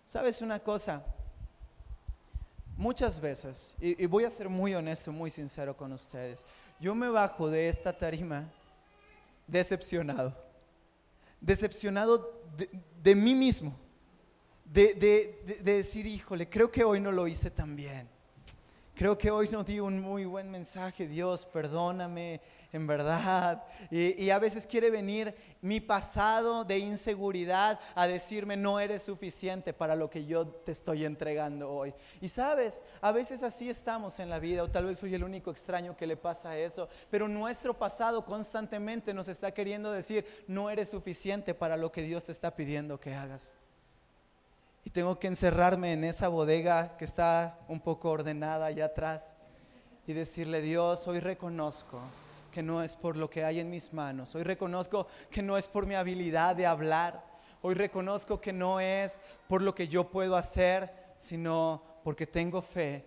¿Sabes 0.04 0.42
una 0.42 0.58
cosa? 0.58 1.04
Muchas 2.76 3.18
veces, 3.18 3.74
y, 3.80 4.04
voy 4.04 4.24
a 4.24 4.30
ser 4.30 4.50
muy 4.50 4.74
honesto, 4.74 5.10
muy 5.10 5.30
sincero 5.30 5.74
con 5.74 5.92
ustedes, 5.92 6.46
yo 6.78 6.94
me 6.94 7.08
bajo 7.08 7.48
de 7.48 7.70
esta 7.70 7.96
tarima 7.96 8.50
decepcionado, 9.46 10.36
decepcionado 11.40 12.42
de, 13.02 13.14
mí 13.14 13.34
mismo, 13.34 13.74
de, 14.64 14.92
de, 14.94 15.62
decir, 15.62 16.06
híjole, 16.06 16.50
creo 16.50 16.70
que 16.70 16.84
hoy 16.84 17.00
no 17.00 17.10
lo 17.12 17.26
hice 17.26 17.50
tan 17.50 17.76
bien. 17.76 18.15
Creo 18.96 19.18
que 19.18 19.30
hoy 19.30 19.50
no 19.50 19.62
di 19.62 19.78
un 19.78 20.00
muy 20.00 20.24
buen 20.24 20.50
mensaje, 20.50 21.06
Dios, 21.06 21.44
perdóname, 21.44 22.40
en 22.72 22.86
verdad. 22.86 23.62
Y, 23.90 24.30
a 24.30 24.38
veces 24.38 24.66
quiere 24.66 24.90
venir 24.90 25.34
mi 25.60 25.80
pasado 25.80 26.64
de 26.64 26.78
inseguridad 26.78 27.78
a 27.94 28.06
decirme, 28.06 28.56
no 28.56 28.80
eres 28.80 29.02
suficiente 29.02 29.74
para 29.74 29.94
lo 29.96 30.08
que 30.08 30.24
yo 30.24 30.46
te 30.46 30.72
estoy 30.72 31.04
entregando 31.04 31.70
hoy. 31.70 31.92
Y 32.22 32.30
sabes, 32.30 32.82
a 33.02 33.12
veces 33.12 33.42
así 33.42 33.68
estamos 33.68 34.18
en 34.18 34.30
la 34.30 34.38
vida, 34.38 34.62
o 34.62 34.70
tal 34.70 34.86
vez 34.86 34.98
soy 34.98 35.14
el 35.14 35.24
único 35.24 35.50
extraño 35.50 35.94
que 35.94 36.06
le 36.06 36.16
pasa 36.16 36.56
eso, 36.56 36.88
pero 37.10 37.28
nuestro 37.28 37.74
pasado 37.74 38.24
constantemente 38.24 39.12
nos 39.12 39.28
está 39.28 39.52
queriendo 39.52 39.92
decir, 39.92 40.24
no 40.48 40.70
eres 40.70 40.88
suficiente 40.88 41.52
para 41.52 41.76
lo 41.76 41.92
que 41.92 42.00
Dios 42.00 42.24
te 42.24 42.32
está 42.32 42.56
pidiendo 42.56 42.98
que 42.98 43.12
hagas 43.12 43.52
y 44.86 44.90
tengo 44.90 45.18
que 45.18 45.26
encerrarme 45.26 45.92
en 45.94 46.04
esa 46.04 46.28
bodega 46.28 46.96
que 46.96 47.04
está 47.04 47.58
un 47.66 47.80
poco 47.80 48.08
ordenada 48.08 48.66
allá 48.66 48.84
atrás 48.84 49.34
y 50.06 50.12
decirle, 50.12 50.62
Dios, 50.62 51.08
hoy 51.08 51.18
reconozco 51.18 51.98
que 52.52 52.62
no 52.62 52.84
es 52.84 52.94
por 52.94 53.16
lo 53.16 53.28
que 53.28 53.44
hay 53.44 53.58
en 53.58 53.68
mis 53.68 53.92
manos, 53.92 54.36
hoy 54.36 54.44
reconozco 54.44 55.08
que 55.28 55.42
no 55.42 55.58
es 55.58 55.66
por 55.66 55.88
mi 55.88 55.96
habilidad 55.96 56.54
de 56.54 56.66
hablar, 56.66 57.24
hoy 57.62 57.74
reconozco 57.74 58.40
que 58.40 58.52
no 58.52 58.78
es 58.78 59.18
por 59.48 59.60
lo 59.60 59.74
que 59.74 59.88
yo 59.88 60.08
puedo 60.08 60.36
hacer, 60.36 60.94
sino 61.16 61.82
porque 62.04 62.28
tengo 62.28 62.62
fe 62.62 63.04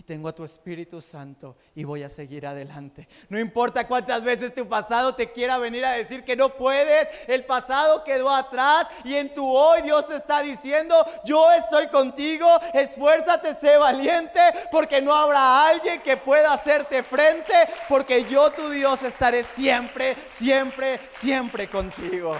y 0.00 0.02
tengo 0.02 0.28
a 0.28 0.34
tu 0.34 0.44
Espíritu 0.44 1.02
Santo 1.02 1.58
y 1.74 1.84
voy 1.84 2.02
a 2.02 2.08
seguir 2.08 2.46
adelante. 2.46 3.06
No 3.28 3.38
importa 3.38 3.86
cuántas 3.86 4.24
veces 4.24 4.54
tu 4.54 4.66
pasado 4.66 5.14
te 5.14 5.30
quiera 5.30 5.58
venir 5.58 5.84
a 5.84 5.92
decir 5.92 6.24
que 6.24 6.36
no 6.36 6.56
puedes, 6.56 7.06
el 7.28 7.44
pasado 7.44 8.02
quedó 8.02 8.30
atrás 8.30 8.86
y 9.04 9.14
en 9.14 9.34
tu 9.34 9.46
hoy 9.46 9.82
Dios 9.82 10.06
te 10.06 10.16
está 10.16 10.40
diciendo, 10.40 10.94
yo 11.22 11.52
estoy 11.52 11.88
contigo, 11.88 12.48
esfuérzate, 12.72 13.54
sé 13.56 13.76
valiente, 13.76 14.40
porque 14.72 15.02
no 15.02 15.14
habrá 15.14 15.66
alguien 15.66 16.00
que 16.00 16.16
pueda 16.16 16.54
hacerte 16.54 17.02
frente, 17.02 17.52
porque 17.86 18.24
yo 18.24 18.50
tu 18.52 18.70
Dios 18.70 19.02
estaré 19.02 19.44
siempre, 19.44 20.16
siempre, 20.32 20.98
siempre 21.12 21.68
contigo. 21.68 22.38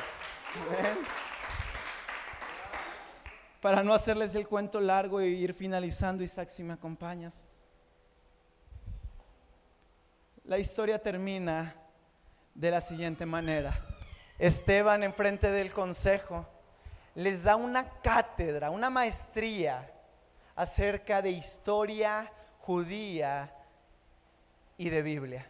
Para 3.60 3.82
no 3.82 3.92
hacerles 3.92 4.34
el 4.34 4.48
cuento 4.48 4.80
largo 4.80 5.20
y 5.20 5.26
ir 5.26 5.52
finalizando, 5.52 6.24
Isaac, 6.24 6.48
si 6.48 6.62
me 6.62 6.72
acompañas. 6.72 7.44
La 10.50 10.58
historia 10.58 10.98
termina 10.98 11.76
de 12.56 12.72
la 12.72 12.80
siguiente 12.80 13.24
manera. 13.24 13.72
Esteban, 14.36 15.04
enfrente 15.04 15.48
del 15.48 15.72
consejo, 15.72 16.44
les 17.14 17.44
da 17.44 17.54
una 17.54 17.88
cátedra, 18.00 18.70
una 18.70 18.90
maestría 18.90 19.88
acerca 20.56 21.22
de 21.22 21.30
historia 21.30 22.32
judía 22.58 23.54
y 24.76 24.90
de 24.90 25.02
Biblia. 25.02 25.48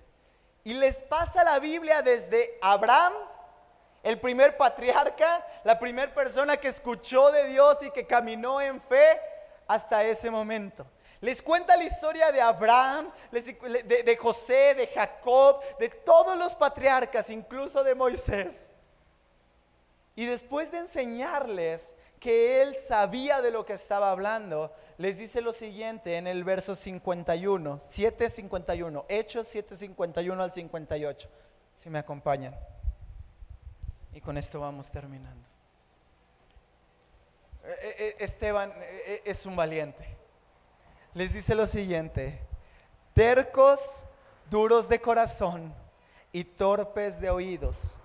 Y 0.65 0.75
les 0.75 0.97
pasa 1.05 1.45
la 1.45 1.59
Biblia 1.59 2.03
desde 2.03 2.59
Abraham 2.61 3.15
el 4.03 4.21
primer 4.21 4.59
patriarca, 4.59 5.47
la 5.65 5.79
primera 5.79 6.13
persona 6.13 6.59
que 6.59 6.69
escuchó 6.69 7.33
de 7.33 7.47
Dios 7.47 7.83
y 7.83 7.91
que 7.91 8.07
caminó 8.07 8.61
en 8.61 8.79
fe 8.83 9.19
hasta 9.67 10.05
ese 10.05 10.31
momento. 10.31 10.87
Les 11.20 11.42
cuenta 11.42 11.76
la 11.76 11.85
historia 11.85 12.33
de 12.33 12.40
Abraham, 12.40 13.11
de, 13.30 14.16
José, 14.18 14.74
de 14.74 14.87
Jacob, 14.87 15.61
de 15.78 15.90
todos 15.90 16.37
los 16.38 16.54
patriarcas, 16.54 17.28
incluso 17.28 17.85
de 17.85 17.94
Moisés. 17.94 18.70
Y 20.16 20.24
después 20.24 20.70
de 20.72 20.78
enseñarles 20.78 21.94
que 22.18 22.62
él 22.62 22.76
sabía 22.76 23.42
de 23.42 23.50
lo 23.50 23.66
que 23.66 23.74
estaba 23.74 24.11
hablando, 24.11 24.72
les 24.96 25.18
dice 25.18 25.42
lo 25.42 25.52
siguiente 25.52 26.16
en 26.16 26.26
el 26.26 26.42
verso 26.42 26.74
51, 26.74 27.83
7.51, 27.85 29.04
Hechos 29.09 29.54
7.51 29.54 30.40
al 30.40 30.52
58, 30.52 31.28
si 31.83 31.90
me 31.90 31.98
acompañan. 31.98 32.56
Y 34.14 34.20
con 34.22 34.38
esto 34.38 34.61
vamos 34.61 34.90
terminando. 34.90 35.46
Eh, 37.64 37.76
eh, 37.83 37.94
eh, 37.98 38.16
Esteban 38.20 38.72
es 39.24 39.44
un 39.44 39.54
valiente. 39.54 40.19
Les 41.12 41.33
dice 41.33 41.55
lo 41.55 41.66
siguiente, 41.66 42.40
tercos, 43.14 44.05
duros 44.49 44.88
de 44.88 45.01
corazón 45.01 45.75
y 46.33 46.44
torpes 46.44 47.20
de 47.20 47.31
oídos. 47.31 47.99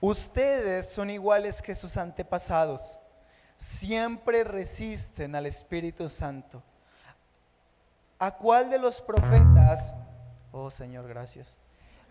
Ustedes 0.00 0.88
son 0.90 1.10
iguales 1.10 1.62
que 1.62 1.74
sus 1.74 1.96
antepasados. 1.96 2.98
Siempre 3.56 4.44
resisten 4.44 5.34
al 5.36 5.46
Espíritu 5.46 6.08
Santo. 6.08 6.62
¿A 8.18 8.32
cuál 8.32 8.70
de 8.70 8.78
los 8.78 9.00
profetas, 9.00 9.92
oh 10.50 10.70
Señor, 10.70 11.06
gracias, 11.06 11.56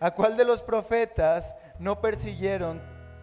a 0.00 0.10
cuál 0.10 0.36
de 0.36 0.44
los 0.44 0.62
profetas 0.62 1.54
no 1.78 2.00
persiguieron 2.00 2.80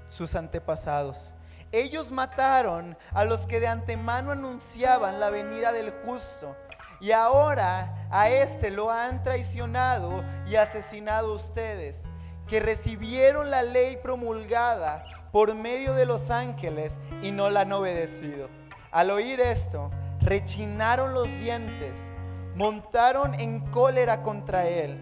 sus 0.09 0.35
antepasados. 0.35 1.27
Ellos 1.71 2.11
mataron 2.11 2.97
a 3.11 3.25
los 3.25 3.45
que 3.47 3.59
de 3.59 3.67
antemano 3.67 4.31
anunciaban 4.31 5.19
la 5.19 5.29
venida 5.29 5.71
del 5.71 5.91
justo. 6.05 6.55
Y 6.99 7.12
ahora 7.12 8.08
a 8.10 8.29
este 8.29 8.71
lo 8.71 8.91
han 8.91 9.23
traicionado 9.23 10.23
y 10.47 10.55
asesinado 10.55 11.34
ustedes, 11.34 12.08
que 12.47 12.60
recibieron 12.60 13.49
la 13.49 13.63
ley 13.63 13.97
promulgada 14.01 15.03
por 15.31 15.53
medio 15.55 15.93
de 15.93 16.05
los 16.05 16.31
ángeles 16.31 16.99
y 17.21 17.31
no 17.31 17.49
la 17.49 17.62
han 17.62 17.73
obedecido. 17.73 18.49
Al 18.91 19.12
oír 19.12 19.41
esto, 19.41 19.91
rechinaron 20.21 21.13
los 21.13 21.27
dientes, 21.39 22.10
montaron 22.55 23.34
en 23.39 23.60
cólera 23.71 24.23
contra 24.23 24.67
él. 24.67 24.97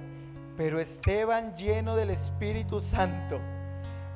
Pero 0.57 0.79
Esteban, 0.79 1.55
lleno 1.55 1.95
del 1.95 2.09
Espíritu 2.09 2.81
Santo, 2.81 3.39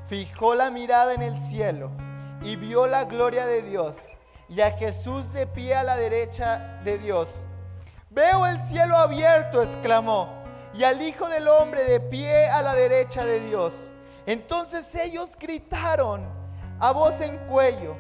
fijó 0.08 0.56
la 0.56 0.72
mirada 0.72 1.14
en 1.14 1.22
el 1.22 1.42
cielo 1.42 1.92
y 2.42 2.56
vio 2.56 2.88
la 2.88 3.06
gloria 3.06 3.46
de 3.46 3.62
Dios 3.62 4.14
y 4.50 4.62
a 4.62 4.72
Jesús 4.72 5.34
de 5.34 5.48
pie 5.48 5.76
a 5.76 5.84
la 5.84 5.98
derecha 5.98 6.80
de 6.84 6.98
Dios. 6.98 7.46
Veo 8.10 8.46
el 8.46 8.66
cielo 8.66 8.98
abierto, 8.98 9.62
exclamó, 9.62 10.30
y 10.74 10.84
al 10.84 11.02
Hijo 11.02 11.28
del 11.28 11.48
Hombre 11.48 11.84
de 11.84 12.00
pie 12.00 12.48
a 12.48 12.62
la 12.62 12.74
derecha 12.76 13.26
de 13.26 13.40
Dios. 13.40 13.92
Entonces 14.26 14.94
ellos 14.96 15.32
gritaron 15.40 16.26
a 16.80 16.92
voz 16.92 17.20
en 17.22 17.38
cuello, 17.48 17.96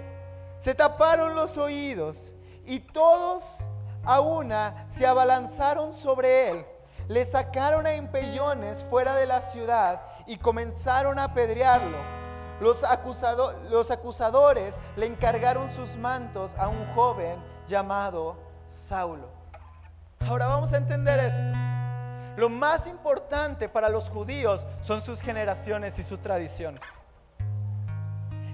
se 0.60 0.76
taparon 0.76 1.36
los 1.36 1.58
oídos 1.58 2.34
y 2.65 2.80
todos 2.80 3.60
a 4.04 4.20
una 4.20 4.88
se 4.89 5.06
abalanzaron 5.06 5.93
sobre 5.93 6.50
él 6.50 6.65
le 7.08 7.26
sacaron 7.26 7.86
a 7.86 7.93
empellones 7.93 8.84
fuera 8.89 9.15
de 9.15 9.26
la 9.26 9.41
ciudad 9.41 10.02
y 10.26 10.38
comenzaron 10.38 11.20
a 11.20 11.26
apedrearlo. 11.26 11.98
Los, 12.60 12.84
los 13.70 13.91
acusadores 13.91 14.76
le 14.96 15.06
encargaron 15.06 15.70
sus 15.74 15.96
mantos 15.98 16.56
a 16.56 16.67
un 16.67 16.86
joven 16.93 17.38
llamado 17.67 18.36
Saulo. 18.70 19.37
Ahora 20.19 20.47
vamos 20.47 20.73
a 20.73 20.77
entender 20.77 21.19
esto. 21.19 21.58
Lo 22.38 22.49
más 22.49 22.88
importante 22.88 23.69
para 23.69 23.89
los 23.89 24.10
judíos 24.10 24.67
son 24.82 25.01
sus 25.01 25.21
generaciones 25.21 25.97
y 25.99 26.03
sus 26.03 26.21
tradiciones. 26.21 26.84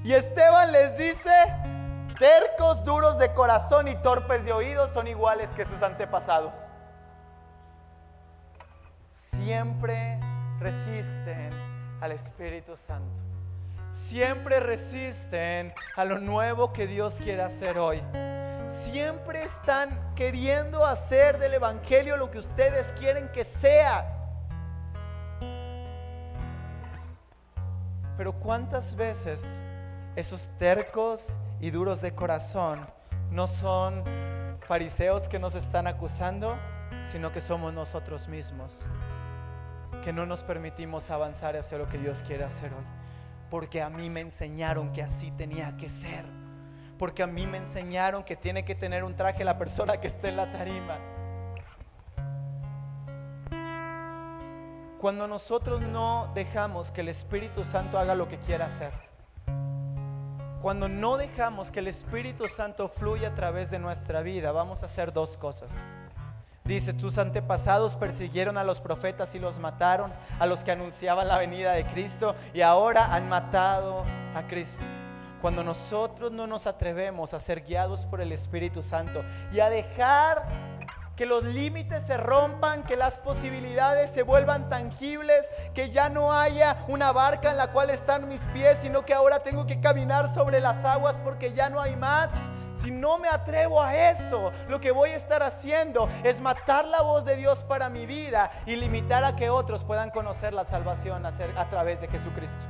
Y 0.04 0.14
Esteban 0.14 0.72
les 0.72 0.98
dice, 0.98 1.32
tercos, 2.20 2.84
duros 2.84 3.18
de 3.18 3.34
corazón 3.34 3.88
y 3.88 3.96
torpes 3.96 4.44
de 4.46 4.54
oídos 4.54 4.92
son 4.94 5.08
iguales 5.08 5.50
que 5.52 5.66
sus 5.66 5.82
antepasados 5.82 6.60
siempre 9.46 10.20
resisten 10.60 11.50
al 12.02 12.12
Espíritu 12.12 12.78
Santo. 12.78 13.22
Siempre 13.92 14.60
resisten 14.60 15.74
a 15.96 16.06
lo 16.06 16.20
nuevo 16.20 16.74
que 16.74 16.88
Dios 16.88 17.16
quiere 17.16 17.42
hacer 17.42 17.78
hoy. 17.78 18.02
Siempre 18.84 19.44
están 19.44 20.14
queriendo 20.16 20.86
hacer 20.86 21.38
del 21.38 21.54
Evangelio 21.54 22.18
lo 22.18 22.32
que 22.32 22.40
ustedes 22.40 22.88
quieren 23.00 23.30
que 23.30 23.46
sea. 23.46 24.10
Pero 28.18 28.34
¿cuántas 28.34 28.96
veces 28.96 29.42
esos 30.16 30.50
tercos 30.58 31.38
y 31.60 31.72
duros 31.72 32.02
de 32.02 32.14
corazón 32.14 32.88
no 33.32 33.48
son 33.48 34.04
fariseos 34.68 35.28
que 35.28 35.40
nos 35.40 35.56
están 35.56 35.88
acusando, 35.88 36.58
sino 37.04 37.32
que 37.32 37.42
somos 37.42 37.74
nosotros 37.74 38.28
mismos? 38.28 38.86
que 40.04 40.14
no 40.14 40.26
nos 40.26 40.44
permitimos 40.44 41.10
avanzar 41.10 41.56
hacia 41.56 41.78
lo 41.78 41.88
que 41.88 41.98
Dios 41.98 42.24
quiere 42.24 42.44
hacer 42.44 42.74
hoy. 42.74 42.84
Porque 43.50 43.82
a 43.82 43.90
mí 43.90 44.10
me 44.10 44.22
enseñaron 44.22 44.92
que 44.92 45.02
así 45.02 45.32
tenía 45.32 45.78
que 45.78 45.90
ser. 45.90 46.26
Porque 47.04 47.22
a 47.22 47.28
mí 47.28 47.46
me 47.46 47.58
enseñaron 47.58 48.24
que 48.24 48.38
tiene 48.38 48.64
que 48.64 48.76
tener 48.76 49.04
un 49.04 49.14
traje 49.14 49.44
la 49.44 49.58
persona 49.58 49.98
que 49.98 50.08
esté 50.08 50.30
en 50.30 50.38
la 50.38 50.50
tarima. 50.54 50.98
Cuando 55.02 55.28
nosotros 55.28 55.82
no 55.82 56.32
dejamos 56.34 56.92
que 56.92 57.02
el 57.02 57.10
Espíritu 57.10 57.66
Santo 57.66 58.00
haga 58.00 58.16
lo 58.16 58.30
que 58.30 58.38
quiera 58.38 58.68
hacer. 58.68 58.94
Cuando 60.62 60.88
no 60.88 61.18
dejamos 61.18 61.72
que 61.72 61.80
el 61.82 61.88
Espíritu 61.88 62.48
Santo 62.48 62.88
fluya 62.88 63.28
a 63.28 63.36
través 63.36 63.70
de 63.70 63.80
nuestra 63.80 64.22
vida, 64.22 64.54
vamos 64.54 64.82
a 64.82 64.86
hacer 64.86 65.12
dos 65.12 65.36
cosas. 65.36 65.74
Dice, 66.64 66.94
tus 66.94 67.18
antepasados 67.18 67.98
persiguieron 67.98 68.58
a 68.58 68.64
los 68.64 68.80
profetas 68.80 69.36
y 69.36 69.40
los 69.40 69.60
mataron, 69.60 70.14
a 70.40 70.46
los 70.46 70.64
que 70.64 70.72
anunciaban 70.72 71.28
la 71.28 71.38
venida 71.38 71.74
de 71.74 71.86
Cristo, 71.86 72.34
y 72.54 72.62
ahora 72.62 73.14
han 73.14 73.28
matado 73.28 74.06
a 74.34 74.48
Cristo. 74.48 74.86
Cuando 75.44 75.62
nosotros 75.62 76.32
no 76.32 76.48
nos 76.48 76.68
atrevemos 76.68 77.34
a 77.34 77.40
ser 77.42 77.66
guiados 77.66 78.06
por 78.06 78.22
el 78.22 78.32
Espíritu 78.32 78.82
Santo 78.82 79.26
y 79.52 79.60
a 79.60 79.70
dejar 79.70 80.46
que 81.18 81.26
los 81.26 81.44
límites 81.44 82.06
se 82.08 82.16
rompan, 82.16 82.84
que 82.84 82.96
las 82.96 83.18
posibilidades 83.18 84.10
se 84.12 84.24
vuelvan 84.24 84.70
tangibles, 84.70 85.52
que 85.74 85.90
ya 85.90 86.08
no 86.08 86.32
haya 86.32 86.86
una 86.88 87.12
barca 87.12 87.52
en 87.52 87.58
la 87.58 87.74
cual 87.74 87.90
están 87.90 88.30
mis 88.30 88.40
pies, 88.54 88.78
sino 88.82 89.04
que 89.04 89.14
ahora 89.14 89.44
tengo 89.44 89.68
que 89.68 89.82
caminar 89.82 90.34
sobre 90.34 90.62
las 90.62 90.86
aguas 90.86 91.20
porque 91.26 91.52
ya 91.52 91.70
no 91.70 91.82
hay 91.82 91.98
más 91.98 92.30
si 92.76 92.90
no 92.90 93.18
me 93.18 93.28
atrevo 93.28 93.82
a 93.82 94.12
eso, 94.12 94.52
lo 94.68 94.80
que 94.80 94.92
voy 94.92 95.10
a 95.10 95.18
estar 95.18 95.44
haciendo 95.44 96.10
es 96.24 96.42
matar 96.42 96.86
la 96.86 97.02
voz 97.02 97.24
de 97.26 97.36
Dios 97.36 97.66
para 97.66 97.90
mi 97.90 98.06
vida 98.06 98.50
y 98.66 98.78
limitar 98.78 99.24
a 99.24 99.36
que 99.36 99.50
otros 99.50 99.84
puedan 99.84 100.10
conocer 100.10 100.54
la 100.54 100.66
salvación 100.66 101.26
a, 101.26 101.70
través 101.70 102.02
de 102.02 102.08
Jesucristo. 102.08 102.64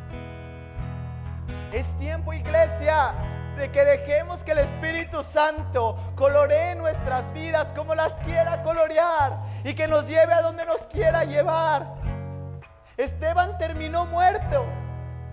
Es 1.73 1.87
tiempo, 1.97 2.33
iglesia, 2.33 3.15
de 3.57 3.71
que 3.71 3.83
dejemos 3.83 4.43
que 4.43 4.51
el 4.51 4.59
Espíritu 4.59 5.23
Santo 5.23 5.97
coloree 6.15 6.75
nuestras 6.75 7.33
vidas 7.33 7.67
como 7.75 7.95
las 7.95 8.13
quiera 8.23 8.61
colorear 8.61 9.39
y 9.63 9.73
que 9.73 9.87
nos 9.87 10.07
lleve 10.07 10.33
a 10.33 10.43
donde 10.43 10.67
nos 10.67 10.83
quiera 10.83 11.23
llevar. 11.23 11.95
Esteban 12.95 13.57
terminó 13.57 14.05
muerto. 14.05 14.63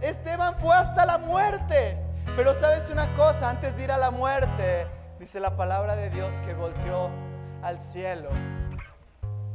Esteban 0.00 0.58
fue 0.58 0.74
hasta 0.74 1.04
la 1.04 1.18
muerte. 1.18 1.98
Pero 2.34 2.54
sabes 2.54 2.88
una 2.88 3.06
cosa, 3.16 3.50
antes 3.50 3.76
de 3.76 3.84
ir 3.84 3.92
a 3.92 3.98
la 3.98 4.10
muerte, 4.10 4.86
dice 5.18 5.40
la 5.40 5.58
palabra 5.58 5.94
de 5.94 6.08
Dios 6.08 6.34
que 6.46 6.54
volteó 6.54 7.10
al 7.62 7.82
cielo 7.82 8.30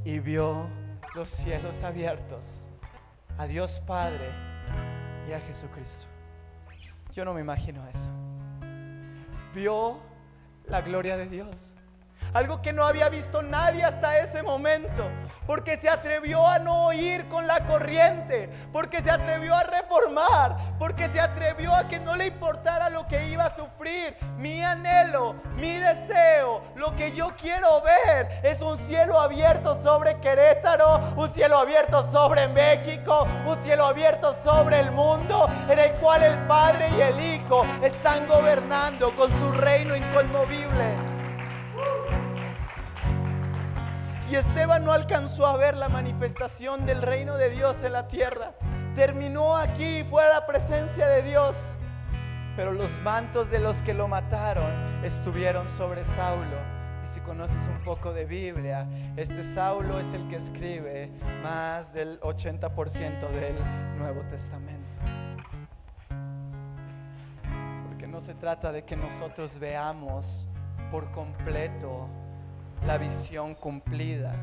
y 0.04 0.20
vio 0.20 0.68
los 1.16 1.30
cielos 1.30 1.82
abiertos, 1.82 2.62
a 3.40 3.48
Dios 3.48 3.82
Padre 3.88 4.30
y 5.28 5.34
a 5.34 5.40
Jesucristo. 5.40 6.15
Yo 7.16 7.24
no 7.24 7.34
me 7.34 7.40
imagino 7.40 7.82
eso. 7.88 8.08
Vio 9.54 10.00
la 10.68 10.82
gloria 10.82 11.16
de 11.16 11.28
Dios 11.28 11.72
algo 12.34 12.62
que 12.62 12.74
no 12.74 12.86
había 12.86 13.10
visto 13.10 13.42
nadie 13.42 13.84
hasta 13.84 14.20
ese 14.20 14.44
momento, 14.44 15.10
porque 15.46 15.78
se 15.78 15.90
atrevió 15.90 16.48
a 16.48 16.60
no 16.60 16.92
ir 16.94 17.28
con 17.28 17.48
la 17.48 17.66
corriente, 17.66 18.50
porque 18.72 19.02
se 19.02 19.12
atrevió 19.12 19.56
a 19.56 19.64
reformar, 19.64 20.56
porque 20.80 21.10
se 21.10 21.20
atrevió 21.20 21.74
a 21.74 21.88
que 21.88 22.00
no 22.00 22.16
le 22.16 22.28
importara 22.28 22.90
lo 22.90 23.08
que 23.08 23.28
iba 23.28 23.46
a 23.46 23.56
sufrir. 23.56 24.18
Mi 24.38 24.64
anhelo, 24.64 25.36
mi 25.56 25.78
deseo, 25.78 26.62
lo 26.76 26.96
que 26.96 27.12
yo 27.12 27.34
quiero 27.40 27.82
ver 27.82 28.40
es 28.44 28.62
un 28.62 28.78
cielo 28.80 29.20
abierto 29.20 29.82
sobre 29.82 30.20
Querétaro, 30.20 31.14
un 31.16 31.32
cielo 31.32 31.58
abierto 31.58 32.10
sobre 32.12 32.48
México, 32.48 33.28
un 33.46 33.62
cielo 33.64 33.86
abierto 33.86 34.36
sobre 34.44 34.80
el 34.80 34.92
mundo, 34.92 35.48
en 35.70 35.80
el 35.80 35.94
cual 35.96 36.24
el 36.24 36.38
Padre 36.48 36.90
y 36.98 37.02
el 37.02 37.20
Hijo 37.20 37.66
están 37.82 38.28
gobernando 38.28 39.16
con 39.16 39.38
su 39.40 39.52
reino 39.52 39.96
inconmovible. 39.96 41.15
Y 44.28 44.36
Esteban 44.36 44.84
no 44.84 44.92
alcanzó 44.92 45.46
a 45.46 45.56
ver 45.56 45.78
la 45.78 45.88
manifestación 45.88 46.88
del 46.88 47.04
reino 47.04 47.38
de 47.38 47.52
Dios 47.52 47.84
en 47.84 47.94
la 47.94 48.08
tierra. 48.08 48.54
Terminó 48.96 49.56
aquí, 49.56 50.04
fue 50.10 50.24
a 50.24 50.30
la 50.30 50.48
presencia 50.48 51.08
de 51.08 51.22
Dios. 51.22 51.56
Pero 52.56 52.72
los 52.72 52.98
mantos 53.02 53.52
de 53.52 53.60
los 53.60 53.84
que 53.84 53.94
lo 53.94 54.08
mataron 54.08 55.04
estuvieron 55.04 55.70
sobre 55.70 56.04
Saulo. 56.06 56.58
Y 57.04 57.08
si 57.08 57.20
conoces 57.20 57.68
un 57.68 57.84
poco 57.84 58.14
de 58.14 58.26
Biblia, 58.26 58.88
este 59.16 59.44
Saulo 59.44 60.00
es 60.00 60.12
el 60.14 60.28
que 60.28 60.38
escribe 60.38 61.12
más 61.44 61.94
del 61.94 62.20
80% 62.22 63.30
del 63.30 63.56
Nuevo 64.00 64.22
Testamento. 64.32 64.82
Porque 67.88 68.08
no 68.08 68.20
se 68.22 68.34
trata 68.34 68.72
de 68.72 68.86
que 68.86 68.96
nosotros 68.96 69.60
veamos 69.60 70.48
por 70.90 71.12
completo 71.12 72.10
la 72.86 72.98
visión 72.98 73.56
cumplida. 73.56 74.36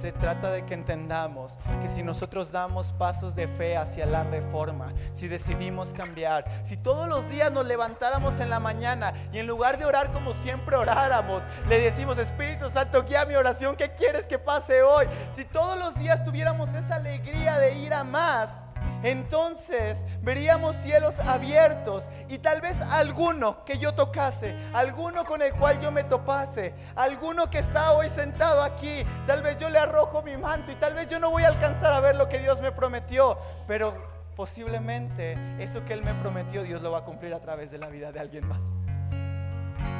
Se 0.00 0.10
trata 0.10 0.50
de 0.50 0.66
que 0.66 0.74
entendamos 0.74 1.58
que 1.80 1.88
si 1.88 2.02
nosotros 2.02 2.50
damos 2.50 2.92
pasos 2.92 3.36
de 3.36 3.46
fe 3.46 3.76
hacia 3.76 4.04
la 4.04 4.24
reforma, 4.24 4.92
si 5.12 5.28
decidimos 5.28 5.92
cambiar, 5.92 6.44
si 6.64 6.76
todos 6.76 7.08
los 7.08 7.28
días 7.28 7.52
nos 7.52 7.66
levantáramos 7.66 8.40
en 8.40 8.50
la 8.50 8.58
mañana 8.58 9.14
y 9.32 9.38
en 9.38 9.46
lugar 9.46 9.78
de 9.78 9.84
orar 9.84 10.10
como 10.12 10.34
siempre 10.34 10.76
oráramos, 10.76 11.44
le 11.68 11.78
decimos, 11.78 12.18
Espíritu 12.18 12.68
Santo, 12.68 13.04
guía 13.04 13.24
mi 13.26 13.36
oración, 13.36 13.76
¿qué 13.76 13.92
quieres 13.92 14.26
que 14.26 14.38
pase 14.40 14.82
hoy? 14.82 15.06
Si 15.34 15.44
todos 15.44 15.78
los 15.78 15.94
días 15.94 16.24
tuviéramos 16.24 16.68
esa 16.74 16.96
alegría 16.96 17.58
de 17.58 17.74
ir 17.78 17.94
a 17.94 18.02
más, 18.02 18.64
entonces 19.02 20.04
veríamos 20.22 20.76
cielos 20.76 21.18
abiertos 21.20 22.08
y 22.28 22.38
tal 22.38 22.60
vez 22.60 22.80
alguno 22.80 23.64
que 23.64 23.78
yo 23.78 23.94
tocase, 23.94 24.56
alguno 24.72 25.24
con 25.24 25.42
el 25.42 25.52
cual 25.54 25.80
yo 25.80 25.90
me 25.90 26.04
topase, 26.04 26.74
alguno 26.94 27.50
que 27.50 27.58
está 27.58 27.92
hoy 27.92 28.08
sentado 28.10 28.62
aquí, 28.62 29.04
tal 29.26 29.42
vez 29.42 29.56
yo 29.58 29.68
le 29.68 29.78
arrojo 29.78 30.22
mi 30.22 30.36
manto 30.36 30.70
y 30.72 30.76
tal 30.76 30.94
vez 30.94 31.08
yo 31.08 31.18
no 31.18 31.30
voy 31.30 31.44
a 31.44 31.48
alcanzar 31.48 31.92
a 31.92 32.00
ver 32.00 32.16
lo 32.16 32.28
que 32.28 32.38
Dios 32.38 32.60
me 32.60 32.72
prometió, 32.72 33.38
pero 33.66 33.94
posiblemente 34.36 35.36
eso 35.58 35.84
que 35.84 35.92
Él 35.92 36.02
me 36.02 36.14
prometió 36.14 36.62
Dios 36.62 36.82
lo 36.82 36.92
va 36.92 36.98
a 36.98 37.04
cumplir 37.04 37.34
a 37.34 37.40
través 37.40 37.70
de 37.70 37.78
la 37.78 37.88
vida 37.88 38.12
de 38.12 38.20
alguien 38.20 38.46
más. 38.46 38.72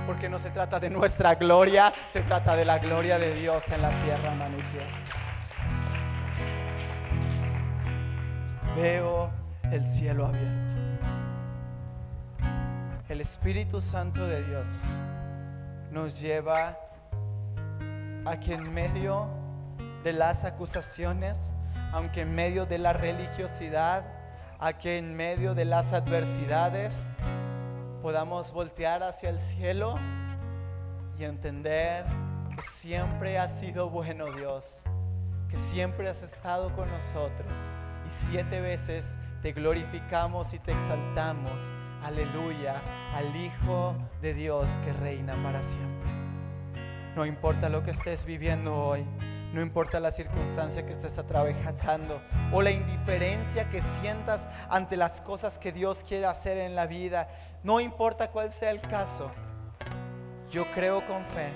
Porque 0.07 0.29
no 0.29 0.39
se 0.39 0.51
trata 0.51 0.81
de 0.81 0.91
nuestra 0.91 1.35
gloria, 1.37 1.93
se 2.11 2.23
trata 2.23 2.57
de 2.57 2.65
la 2.65 2.79
gloria 2.79 3.19
de 3.19 3.35
Dios 3.35 3.69
en 3.69 3.83
la 3.83 3.91
tierra 4.03 4.33
manifiesta. 4.33 5.32
Veo 8.77 9.31
el 9.71 9.87
cielo 9.87 10.27
abierto. 10.27 10.75
El 13.09 13.21
Espíritu 13.21 13.81
Santo 13.81 14.27
de 14.27 14.43
Dios 14.45 14.69
nos 15.91 16.19
lleva 16.19 16.79
a 18.25 18.41
que 18.41 18.55
en 18.55 18.73
medio 18.73 19.29
de 20.05 20.15
las 20.15 20.45
acusaciones, 20.45 21.53
aunque 21.93 22.23
en 22.23 22.35
medio 22.35 22.65
de 22.65 22.79
la 22.79 22.95
religiosidad, 22.95 24.05
a 24.59 24.73
que 24.75 24.97
en 24.97 25.15
medio 25.15 25.55
de 25.55 25.67
las 25.67 25.93
adversidades 25.93 26.95
podamos 28.01 28.53
voltear 28.53 29.03
hacia 29.03 29.29
el 29.29 29.41
cielo 29.41 29.97
y 31.19 31.25
entender 31.25 32.07
que 32.57 32.63
siempre 32.63 33.39
ha 33.39 33.49
sido 33.49 33.91
bueno 33.91 34.33
Dios, 34.33 34.83
que 35.51 35.59
siempre 35.59 36.09
has 36.09 36.23
estado 36.23 36.75
con 36.75 36.91
nosotros 36.91 37.53
siete 38.13 38.61
veces 38.61 39.19
te 39.43 39.53
glorificamos 39.53 40.53
y 40.55 40.59
te 40.59 40.73
exaltamos. 40.73 41.61
Aleluya 42.03 42.81
al 43.15 43.35
Hijo 43.37 43.97
de 44.21 44.35
Dios 44.35 44.69
que 44.85 44.93
reina 44.93 45.35
para 45.43 45.63
siempre. 45.63 46.11
No 47.17 47.27
importa 47.27 47.69
lo 47.69 47.83
que 47.83 47.91
estés 47.91 48.25
viviendo 48.25 48.75
hoy, 48.75 49.05
no 49.53 49.61
importa 49.61 50.01
la 50.01 50.11
circunstancia 50.11 50.87
que 50.87 50.93
estés 50.93 51.19
atravesando 51.19 52.23
o 52.53 52.63
la 52.63 52.71
indiferencia 52.71 53.69
que 53.69 53.83
sientas 53.83 54.49
ante 54.71 54.97
las 54.97 55.21
cosas 55.21 55.59
que 55.59 55.73
Dios 55.73 56.03
quiere 56.07 56.25
hacer 56.25 56.57
en 56.57 56.75
la 56.75 56.87
vida, 56.87 57.29
no 57.63 57.81
importa 57.81 58.31
cuál 58.31 58.51
sea 58.53 58.71
el 58.71 58.81
caso. 58.81 59.31
Yo 60.51 60.65
creo 60.75 61.07
con 61.07 61.25
fe 61.27 61.51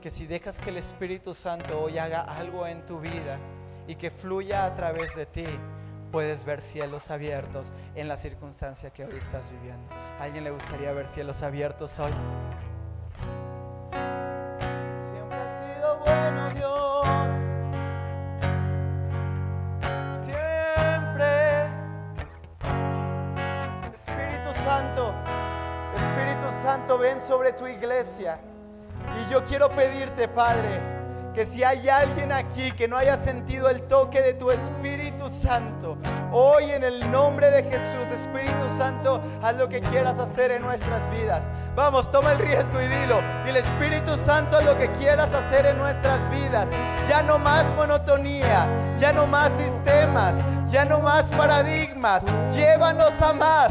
que 0.00 0.10
si 0.10 0.26
dejas 0.26 0.58
que 0.58 0.70
el 0.70 0.76
Espíritu 0.76 1.34
Santo 1.34 1.82
hoy 1.82 1.98
haga 1.98 2.20
algo 2.20 2.66
en 2.66 2.84
tu 2.84 3.00
vida 3.00 3.38
y 3.86 3.94
que 3.94 4.10
fluya 4.10 4.64
a 4.64 4.74
través 4.74 5.14
de 5.14 5.26
ti, 5.26 5.46
puedes 6.16 6.46
ver 6.46 6.62
cielos 6.62 7.10
abiertos 7.10 7.74
en 7.94 8.08
la 8.08 8.16
circunstancia 8.16 8.88
que 8.88 9.04
hoy 9.04 9.18
estás 9.18 9.50
viviendo. 9.50 9.94
¿A 10.18 10.22
alguien 10.22 10.44
le 10.44 10.50
gustaría 10.50 10.90
ver 10.94 11.08
cielos 11.08 11.42
abiertos 11.42 11.98
hoy? 11.98 12.10
Siempre 15.10 15.36
ha 15.36 15.48
sido 15.60 15.98
bueno 15.98 16.48
Dios. 16.54 17.06
Siempre. 20.24 21.66
Espíritu 23.94 24.54
Santo, 24.64 25.14
Espíritu 25.98 26.50
Santo, 26.62 26.96
ven 26.96 27.20
sobre 27.20 27.52
tu 27.52 27.66
iglesia. 27.66 28.40
Y 29.20 29.30
yo 29.30 29.44
quiero 29.44 29.68
pedirte, 29.68 30.28
Padre, 30.28 30.95
que 31.36 31.44
si 31.44 31.62
hay 31.62 31.86
alguien 31.90 32.32
aquí 32.32 32.72
que 32.72 32.88
no 32.88 32.96
haya 32.96 33.18
sentido 33.18 33.68
el 33.68 33.82
toque 33.82 34.22
de 34.22 34.32
tu 34.32 34.50
Espíritu 34.50 35.28
Santo, 35.28 35.98
hoy 36.32 36.70
en 36.70 36.82
el 36.82 37.12
nombre 37.12 37.50
de 37.50 37.62
Jesús, 37.62 38.10
Espíritu 38.14 38.74
Santo, 38.78 39.20
haz 39.42 39.54
lo 39.54 39.68
que 39.68 39.82
quieras 39.82 40.18
hacer 40.18 40.50
en 40.50 40.62
nuestras 40.62 41.10
vidas. 41.10 41.44
Vamos, 41.74 42.10
toma 42.10 42.32
el 42.32 42.38
riesgo 42.38 42.80
y 42.80 42.86
dilo. 42.86 43.20
Y 43.44 43.50
el 43.50 43.58
Espíritu 43.58 44.16
Santo, 44.24 44.56
haz 44.56 44.64
lo 44.64 44.78
que 44.78 44.90
quieras 44.92 45.30
hacer 45.30 45.66
en 45.66 45.76
nuestras 45.76 46.26
vidas. 46.30 46.68
Ya 47.06 47.22
no 47.22 47.38
más 47.38 47.66
monotonía, 47.74 48.66
ya 48.98 49.12
no 49.12 49.26
más 49.26 49.52
sistemas, 49.58 50.36
ya 50.70 50.86
no 50.86 51.00
más 51.00 51.26
paradigmas. 51.32 52.24
Llévanos 52.54 53.12
a 53.20 53.34
más, 53.34 53.70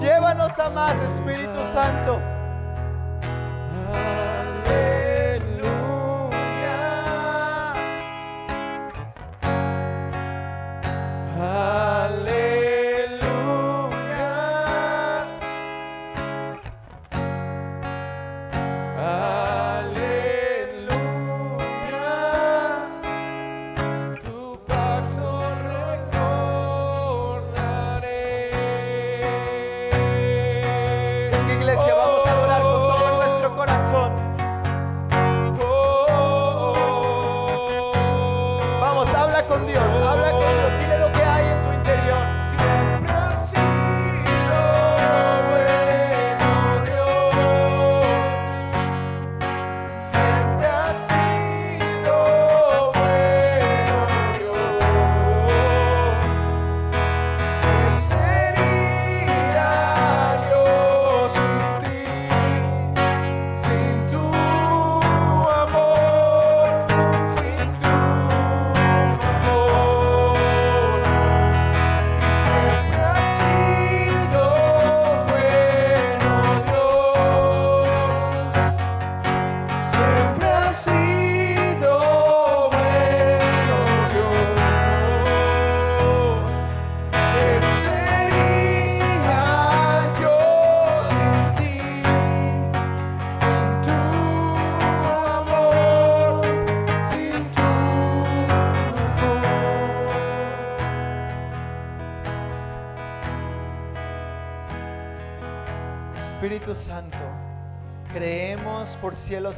llévanos 0.00 0.58
a 0.58 0.70
más, 0.70 0.94
Espíritu 1.12 1.60
Santo. 1.74 2.31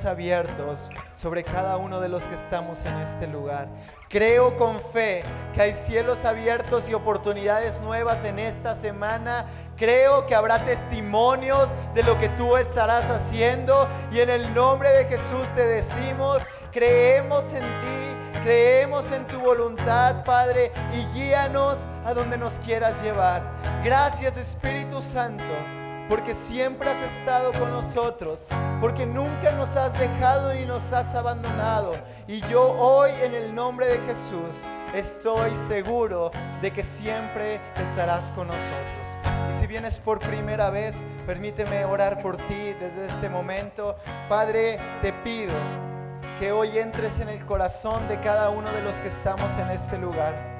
Abiertos 0.04 0.90
sobre 1.12 1.44
cada 1.44 1.76
uno 1.76 2.00
de 2.00 2.08
los 2.08 2.26
que 2.26 2.34
estamos 2.34 2.84
en 2.84 2.94
este 2.98 3.26
lugar. 3.26 3.68
Creo 4.08 4.56
con 4.56 4.80
fe 4.80 5.24
que 5.54 5.62
hay 5.62 5.76
cielos 5.76 6.24
abiertos 6.24 6.88
y 6.88 6.94
oportunidades 6.94 7.80
nuevas 7.80 8.24
en 8.24 8.38
esta 8.38 8.74
semana. 8.74 9.46
Creo 9.76 10.26
que 10.26 10.34
habrá 10.34 10.64
testimonios 10.64 11.70
de 11.94 12.02
lo 12.02 12.18
que 12.18 12.28
tú 12.30 12.56
estarás 12.56 13.10
haciendo. 13.10 13.88
Y 14.12 14.20
en 14.20 14.30
el 14.30 14.54
nombre 14.54 14.90
de 14.90 15.04
Jesús 15.06 15.46
te 15.54 15.66
decimos, 15.66 16.42
creemos 16.70 17.44
en 17.52 17.62
ti, 17.62 18.40
creemos 18.44 19.10
en 19.10 19.26
tu 19.26 19.40
voluntad, 19.40 20.24
Padre, 20.24 20.72
y 20.92 21.04
guíanos 21.16 21.78
a 22.04 22.14
donde 22.14 22.38
nos 22.38 22.52
quieras 22.60 22.94
llevar. 23.02 23.42
Gracias 23.82 24.36
Espíritu 24.36 25.02
Santo 25.02 25.83
porque 26.08 26.34
siempre 26.34 26.90
has 26.90 27.12
estado 27.12 27.52
con 27.52 27.70
nosotros, 27.70 28.48
porque 28.80 29.06
nunca 29.06 29.52
nos 29.52 29.74
has 29.76 29.98
dejado 29.98 30.52
ni 30.54 30.66
nos 30.66 30.92
has 30.92 31.14
abandonado. 31.14 31.94
Y 32.26 32.40
yo 32.42 32.62
hoy 32.72 33.12
en 33.22 33.34
el 33.34 33.54
nombre 33.54 33.86
de 33.86 33.98
Jesús 34.00 34.70
estoy 34.94 35.56
seguro 35.66 36.30
de 36.60 36.72
que 36.72 36.82
siempre 36.82 37.60
estarás 37.76 38.30
con 38.32 38.48
nosotros. 38.48 39.18
Y 39.50 39.60
si 39.60 39.66
vienes 39.66 39.98
por 39.98 40.18
primera 40.18 40.70
vez, 40.70 41.04
permíteme 41.26 41.84
orar 41.84 42.20
por 42.22 42.36
ti 42.36 42.74
desde 42.80 43.06
este 43.08 43.28
momento. 43.28 43.96
Padre, 44.28 44.78
te 45.02 45.12
pido 45.12 45.54
que 46.38 46.52
hoy 46.52 46.78
entres 46.78 47.20
en 47.20 47.28
el 47.28 47.44
corazón 47.46 48.08
de 48.08 48.20
cada 48.20 48.50
uno 48.50 48.70
de 48.72 48.82
los 48.82 48.96
que 48.96 49.08
estamos 49.08 49.56
en 49.56 49.70
este 49.70 49.98
lugar. 49.98 50.53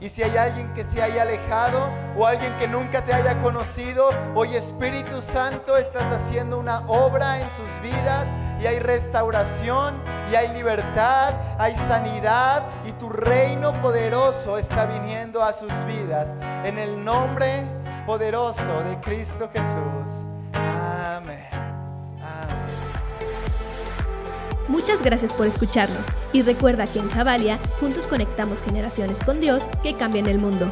Y 0.00 0.08
si 0.08 0.22
hay 0.22 0.36
alguien 0.36 0.72
que 0.74 0.84
se 0.84 1.02
haya 1.02 1.22
alejado 1.22 1.90
o 2.16 2.24
alguien 2.24 2.56
que 2.56 2.68
nunca 2.68 3.04
te 3.04 3.12
haya 3.12 3.40
conocido, 3.40 4.10
hoy 4.36 4.54
Espíritu 4.54 5.20
Santo 5.22 5.76
estás 5.76 6.04
haciendo 6.12 6.58
una 6.58 6.80
obra 6.86 7.40
en 7.40 7.48
sus 7.56 7.82
vidas 7.82 8.28
y 8.60 8.66
hay 8.66 8.78
restauración 8.78 10.00
y 10.30 10.36
hay 10.36 10.48
libertad, 10.54 11.34
hay 11.58 11.74
sanidad 11.88 12.62
y 12.84 12.92
tu 12.92 13.08
reino 13.08 13.72
poderoso 13.82 14.56
está 14.56 14.86
viniendo 14.86 15.42
a 15.42 15.52
sus 15.52 15.72
vidas. 15.84 16.36
En 16.64 16.78
el 16.78 17.04
nombre 17.04 17.66
poderoso 18.06 18.82
de 18.84 19.00
Cristo 19.00 19.50
Jesús. 19.52 20.24
Amén. 20.54 21.57
Muchas 24.68 25.02
gracias 25.02 25.32
por 25.32 25.46
escucharnos 25.46 26.06
y 26.32 26.42
recuerda 26.42 26.86
que 26.86 26.98
en 26.98 27.10
Javalia 27.10 27.58
juntos 27.80 28.06
conectamos 28.06 28.60
generaciones 28.60 29.20
con 29.20 29.40
Dios 29.40 29.64
que 29.82 29.94
cambian 29.94 30.26
el 30.26 30.38
mundo. 30.38 30.70